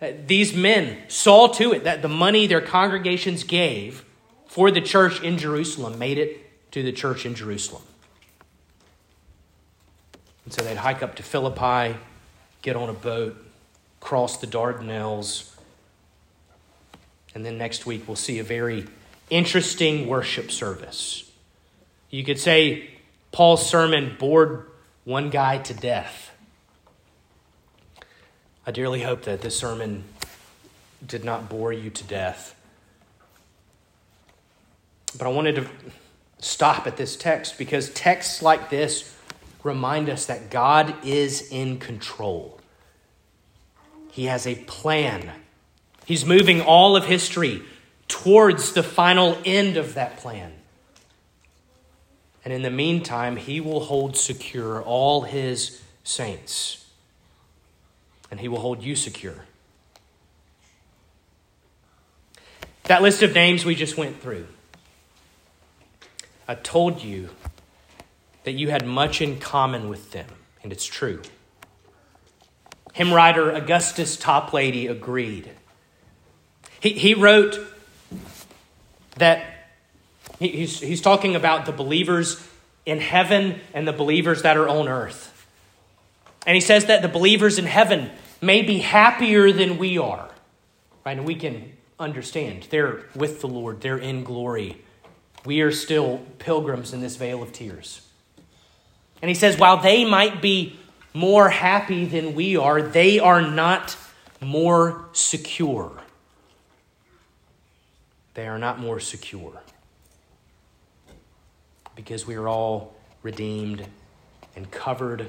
it? 0.01 0.27
These 0.27 0.53
men 0.53 0.97
saw 1.07 1.47
to 1.53 1.73
it 1.73 1.83
that 1.83 2.01
the 2.01 2.07
money 2.07 2.45
their 2.45 2.61
congregations 2.61 3.43
gave 3.43 4.05
for 4.47 4.69
the 4.71 4.81
church 4.81 5.21
in 5.21 5.37
Jerusalem 5.37 5.97
made 5.97 6.17
it 6.17 6.71
to 6.71 6.83
the 6.83 6.91
church 6.91 7.25
in 7.25 7.33
Jerusalem. 7.33 7.81
And 10.49 10.53
so 10.55 10.63
they'd 10.63 10.77
hike 10.77 11.03
up 11.03 11.13
to 11.17 11.21
Philippi, 11.21 11.95
get 12.63 12.75
on 12.75 12.89
a 12.89 12.93
boat, 12.93 13.37
cross 13.99 14.37
the 14.37 14.47
Dardanelles, 14.47 15.55
and 17.35 17.45
then 17.45 17.59
next 17.59 17.85
week 17.85 18.07
we'll 18.07 18.15
see 18.15 18.39
a 18.39 18.43
very 18.43 18.87
interesting 19.29 20.07
worship 20.07 20.49
service. 20.49 21.29
You 22.09 22.23
could 22.23 22.39
say 22.39 22.89
Paul's 23.31 23.63
sermon 23.63 24.15
bored 24.17 24.65
one 25.03 25.29
guy 25.29 25.59
to 25.59 25.73
death. 25.75 26.31
I 28.65 28.71
dearly 28.71 29.03
hope 29.03 29.25
that 29.25 29.41
this 29.41 29.55
sermon 29.55 30.03
did 31.05 31.23
not 31.23 31.47
bore 31.47 31.71
you 31.71 31.91
to 31.91 32.03
death. 32.05 32.55
But 35.15 35.27
I 35.27 35.29
wanted 35.29 35.57
to 35.57 35.67
stop 36.39 36.87
at 36.87 36.97
this 36.97 37.15
text 37.15 37.59
because 37.59 37.91
texts 37.91 38.41
like 38.41 38.71
this 38.71 39.15
remind 39.63 40.09
us 40.09 40.25
that 40.27 40.49
God 40.49 40.93
is 41.05 41.49
in 41.51 41.79
control. 41.79 42.59
He 44.11 44.25
has 44.25 44.47
a 44.47 44.55
plan. 44.55 45.31
He's 46.05 46.25
moving 46.25 46.61
all 46.61 46.95
of 46.95 47.05
history 47.05 47.61
towards 48.07 48.73
the 48.73 48.83
final 48.83 49.37
end 49.45 49.77
of 49.77 49.93
that 49.93 50.17
plan. 50.17 50.53
And 52.43 52.53
in 52.53 52.61
the 52.61 52.71
meantime, 52.71 53.35
he 53.35 53.61
will 53.61 53.81
hold 53.81 54.17
secure 54.17 54.81
all 54.81 55.21
his 55.21 55.81
saints. 56.03 56.85
And 58.31 58.39
he 58.39 58.47
will 58.47 58.59
hold 58.59 58.83
you 58.83 58.95
secure. 58.95 59.45
That 62.83 63.01
list 63.03 63.21
of 63.21 63.35
names 63.35 63.65
we 63.65 63.75
just 63.75 63.97
went 63.97 64.19
through, 64.19 64.47
I 66.47 66.55
told 66.55 67.03
you 67.03 67.29
that 68.43 68.53
you 68.53 68.69
had 68.69 68.85
much 68.85 69.21
in 69.21 69.39
common 69.39 69.89
with 69.89 70.11
them, 70.11 70.27
and 70.63 70.71
it's 70.71 70.85
true. 70.85 71.21
Hymn 72.93 73.13
writer 73.13 73.51
Augustus 73.51 74.17
Toplady 74.17 74.89
agreed. 74.89 75.49
He, 76.79 76.93
he 76.93 77.13
wrote 77.13 77.59
that 79.17 79.43
he, 80.39 80.47
he's, 80.49 80.79
he's 80.79 81.01
talking 81.01 81.35
about 81.35 81.65
the 81.65 81.71
believers 81.71 82.45
in 82.85 82.99
heaven 82.99 83.59
and 83.73 83.87
the 83.87 83.93
believers 83.93 84.41
that 84.41 84.57
are 84.57 84.67
on 84.67 84.87
earth. 84.87 85.47
And 86.47 86.55
he 86.55 86.61
says 86.61 86.85
that 86.85 87.01
the 87.01 87.09
believers 87.09 87.59
in 87.59 87.65
heaven 87.65 88.09
may 88.41 88.61
be 88.61 88.79
happier 88.79 89.51
than 89.51 89.77
we 89.77 89.97
are. 89.97 90.29
Right? 91.05 91.17
And 91.17 91.25
we 91.25 91.35
can 91.35 91.73
understand. 91.99 92.67
They're 92.69 93.03
with 93.13 93.41
the 93.41 93.47
Lord, 93.47 93.81
they're 93.81 93.97
in 93.97 94.23
glory. 94.23 94.81
We 95.45 95.61
are 95.61 95.71
still 95.71 96.25
pilgrims 96.37 96.93
in 96.93 97.01
this 97.01 97.15
vale 97.15 97.41
of 97.41 97.53
tears. 97.53 98.08
And 99.21 99.29
he 99.29 99.35
says, 99.35 99.57
while 99.57 99.77
they 99.77 100.05
might 100.05 100.41
be 100.41 100.79
more 101.13 101.49
happy 101.49 102.05
than 102.05 102.35
we 102.35 102.55
are, 102.55 102.81
they 102.81 103.19
are 103.19 103.41
not 103.41 103.97
more 104.41 105.05
secure. 105.11 105.91
They 108.33 108.47
are 108.47 108.59
not 108.59 108.79
more 108.79 108.99
secure. 108.99 109.61
Because 111.95 112.25
we 112.25 112.35
are 112.35 112.47
all 112.47 112.95
redeemed 113.21 113.85
and 114.55 114.71
covered 114.71 115.27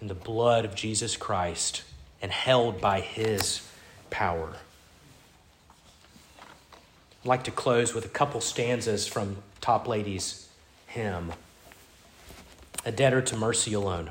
in 0.00 0.06
the 0.06 0.14
blood 0.14 0.64
of 0.64 0.74
Jesus 0.74 1.16
Christ 1.16 1.82
and 2.20 2.30
held 2.30 2.80
by 2.80 3.00
his 3.00 3.68
power. 4.10 4.56
I'd 7.22 7.28
like 7.28 7.44
to 7.44 7.50
close 7.50 7.94
with 7.94 8.04
a 8.04 8.08
couple 8.08 8.40
stanzas 8.40 9.08
from 9.08 9.38
Toplady's 9.60 10.48
hymn 10.86 11.32
a 12.84 12.92
debtor 12.92 13.22
to 13.22 13.36
mercy 13.36 13.72
alone. 13.72 14.10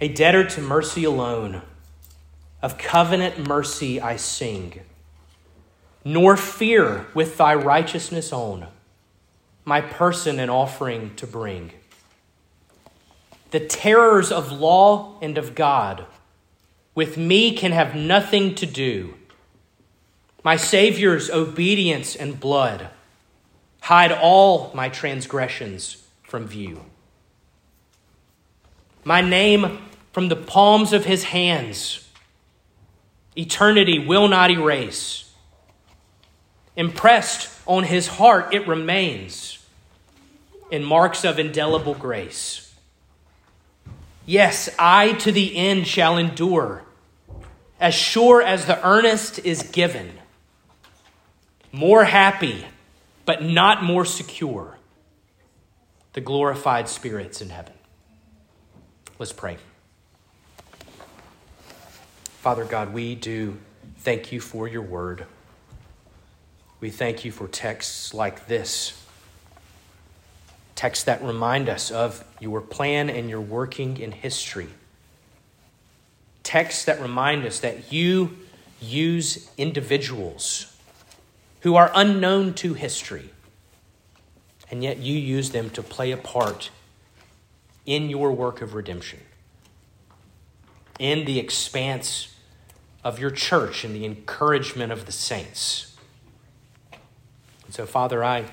A 0.00 0.08
debtor 0.08 0.44
to 0.44 0.60
mercy 0.60 1.04
alone, 1.04 1.62
of 2.60 2.78
covenant 2.78 3.46
mercy 3.46 4.00
I 4.00 4.16
sing, 4.16 4.80
nor 6.04 6.36
fear 6.36 7.06
with 7.14 7.36
thy 7.36 7.54
righteousness 7.54 8.32
own, 8.32 8.66
my 9.64 9.80
person 9.80 10.38
an 10.38 10.50
offering 10.50 11.14
to 11.16 11.26
bring. 11.26 11.72
The 13.50 13.60
terrors 13.60 14.32
of 14.32 14.50
law 14.50 15.16
and 15.22 15.38
of 15.38 15.54
God 15.54 16.06
with 16.94 17.16
me 17.16 17.56
can 17.56 17.72
have 17.72 17.94
nothing 17.94 18.54
to 18.56 18.66
do. 18.66 19.14
My 20.42 20.56
Savior's 20.56 21.30
obedience 21.30 22.16
and 22.16 22.38
blood 22.38 22.90
hide 23.84 24.12
all 24.12 24.70
my 24.72 24.88
transgressions 24.88 26.02
from 26.22 26.46
view. 26.46 26.80
My 29.04 29.20
name 29.20 29.78
from 30.10 30.28
the 30.28 30.36
palms 30.36 30.94
of 30.94 31.04
his 31.04 31.24
hands, 31.24 32.08
eternity 33.36 33.98
will 33.98 34.26
not 34.26 34.50
erase. 34.50 35.30
Impressed 36.74 37.50
on 37.66 37.84
his 37.84 38.06
heart, 38.06 38.54
it 38.54 38.66
remains 38.66 39.58
in 40.70 40.82
marks 40.82 41.22
of 41.22 41.38
indelible 41.38 41.92
grace. 41.92 42.74
Yes, 44.24 44.70
I 44.78 45.12
to 45.12 45.30
the 45.30 45.58
end 45.58 45.86
shall 45.86 46.16
endure, 46.16 46.84
as 47.78 47.92
sure 47.92 48.40
as 48.40 48.64
the 48.64 48.82
earnest 48.82 49.40
is 49.40 49.62
given. 49.62 50.10
More 51.70 52.04
happy, 52.04 52.64
but 53.24 53.42
not 53.42 53.82
more 53.82 54.04
secure, 54.04 54.78
the 56.12 56.20
glorified 56.20 56.88
spirits 56.88 57.40
in 57.40 57.50
heaven. 57.50 57.74
Let's 59.18 59.32
pray. 59.32 59.58
Father 62.40 62.64
God, 62.64 62.92
we 62.92 63.14
do 63.14 63.56
thank 63.98 64.32
you 64.32 64.40
for 64.40 64.68
your 64.68 64.82
word. 64.82 65.24
We 66.80 66.90
thank 66.90 67.24
you 67.24 67.32
for 67.32 67.48
texts 67.48 68.12
like 68.12 68.46
this 68.46 69.00
texts 70.74 71.04
that 71.04 71.22
remind 71.22 71.68
us 71.68 71.90
of 71.90 72.24
your 72.40 72.60
plan 72.60 73.08
and 73.08 73.30
your 73.30 73.40
working 73.40 73.96
in 73.98 74.12
history. 74.12 74.68
Texts 76.42 76.84
that 76.86 77.00
remind 77.00 77.46
us 77.46 77.60
that 77.60 77.92
you 77.92 78.36
use 78.80 79.48
individuals 79.56 80.73
who 81.64 81.76
are 81.76 81.90
unknown 81.94 82.52
to 82.52 82.74
history, 82.74 83.30
and 84.70 84.82
yet 84.84 84.98
you 84.98 85.16
use 85.16 85.50
them 85.50 85.70
to 85.70 85.82
play 85.82 86.12
a 86.12 86.16
part 86.16 86.68
in 87.86 88.10
your 88.10 88.30
work 88.30 88.60
of 88.60 88.74
redemption, 88.74 89.18
in 90.98 91.24
the 91.24 91.38
expanse 91.38 92.28
of 93.02 93.18
your 93.18 93.30
church 93.30 93.82
and 93.82 93.94
the 93.94 94.04
encouragement 94.04 94.92
of 94.92 95.06
the 95.06 95.12
saints. 95.12 95.96
And 97.64 97.74
so, 97.74 97.86
Father, 97.86 98.22
I 98.22 98.44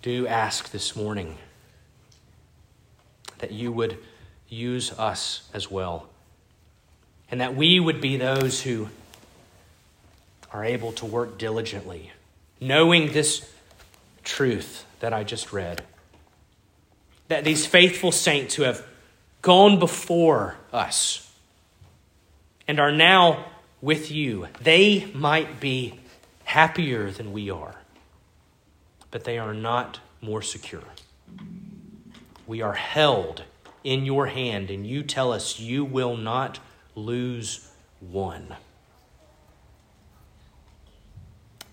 do 0.00 0.28
ask 0.28 0.70
this 0.70 0.94
morning 0.94 1.36
that 3.38 3.50
you 3.50 3.72
would 3.72 3.98
use 4.48 4.92
us 4.92 5.48
as 5.52 5.68
well, 5.68 6.06
and 7.28 7.40
that 7.40 7.56
we 7.56 7.80
would 7.80 8.00
be 8.00 8.16
those 8.16 8.62
who 8.62 8.88
are 10.54 10.64
able 10.64 10.92
to 10.92 11.04
work 11.04 11.36
diligently, 11.36 12.12
knowing 12.60 13.12
this 13.12 13.52
truth 14.22 14.86
that 15.00 15.12
I 15.12 15.22
just 15.24 15.52
read 15.52 15.82
that 17.28 17.44
these 17.44 17.66
faithful 17.66 18.12
saints 18.12 18.54
who 18.54 18.62
have 18.62 18.86
gone 19.42 19.78
before 19.78 20.56
us 20.72 21.32
and 22.68 22.78
are 22.78 22.92
now 22.92 23.46
with 23.80 24.10
you, 24.10 24.48
they 24.60 25.10
might 25.14 25.60
be 25.60 25.98
happier 26.44 27.10
than 27.10 27.32
we 27.32 27.50
are, 27.50 27.76
but 29.10 29.24
they 29.24 29.38
are 29.38 29.54
not 29.54 30.00
more 30.20 30.42
secure. 30.42 30.84
We 32.46 32.62
are 32.62 32.74
held 32.74 33.42
in 33.82 34.04
your 34.04 34.26
hand, 34.26 34.70
and 34.70 34.86
you 34.86 35.02
tell 35.02 35.32
us 35.32 35.58
you 35.58 35.84
will 35.84 36.16
not 36.16 36.58
lose 36.94 37.68
one. 38.00 38.54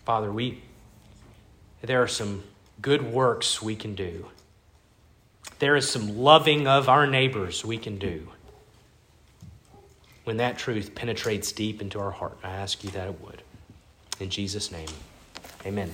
Father, 0.05 0.31
we 0.31 0.61
there 1.81 2.01
are 2.01 2.07
some 2.07 2.43
good 2.81 3.01
works 3.01 3.61
we 3.61 3.75
can 3.75 3.95
do 3.95 4.25
there 5.61 5.75
is 5.75 5.87
some 5.87 6.17
loving 6.17 6.67
of 6.67 6.89
our 6.89 7.05
neighbors 7.05 7.63
we 7.63 7.77
can 7.77 7.99
do 7.99 8.27
when 10.23 10.37
that 10.37 10.57
truth 10.57 10.95
penetrates 10.95 11.51
deep 11.51 11.83
into 11.83 11.99
our 11.99 12.09
heart. 12.09 12.35
I 12.43 12.49
ask 12.49 12.83
you 12.83 12.89
that 12.91 13.07
it 13.07 13.21
would. 13.21 13.43
In 14.19 14.31
Jesus' 14.31 14.71
name, 14.71 14.89
amen. 15.63 15.93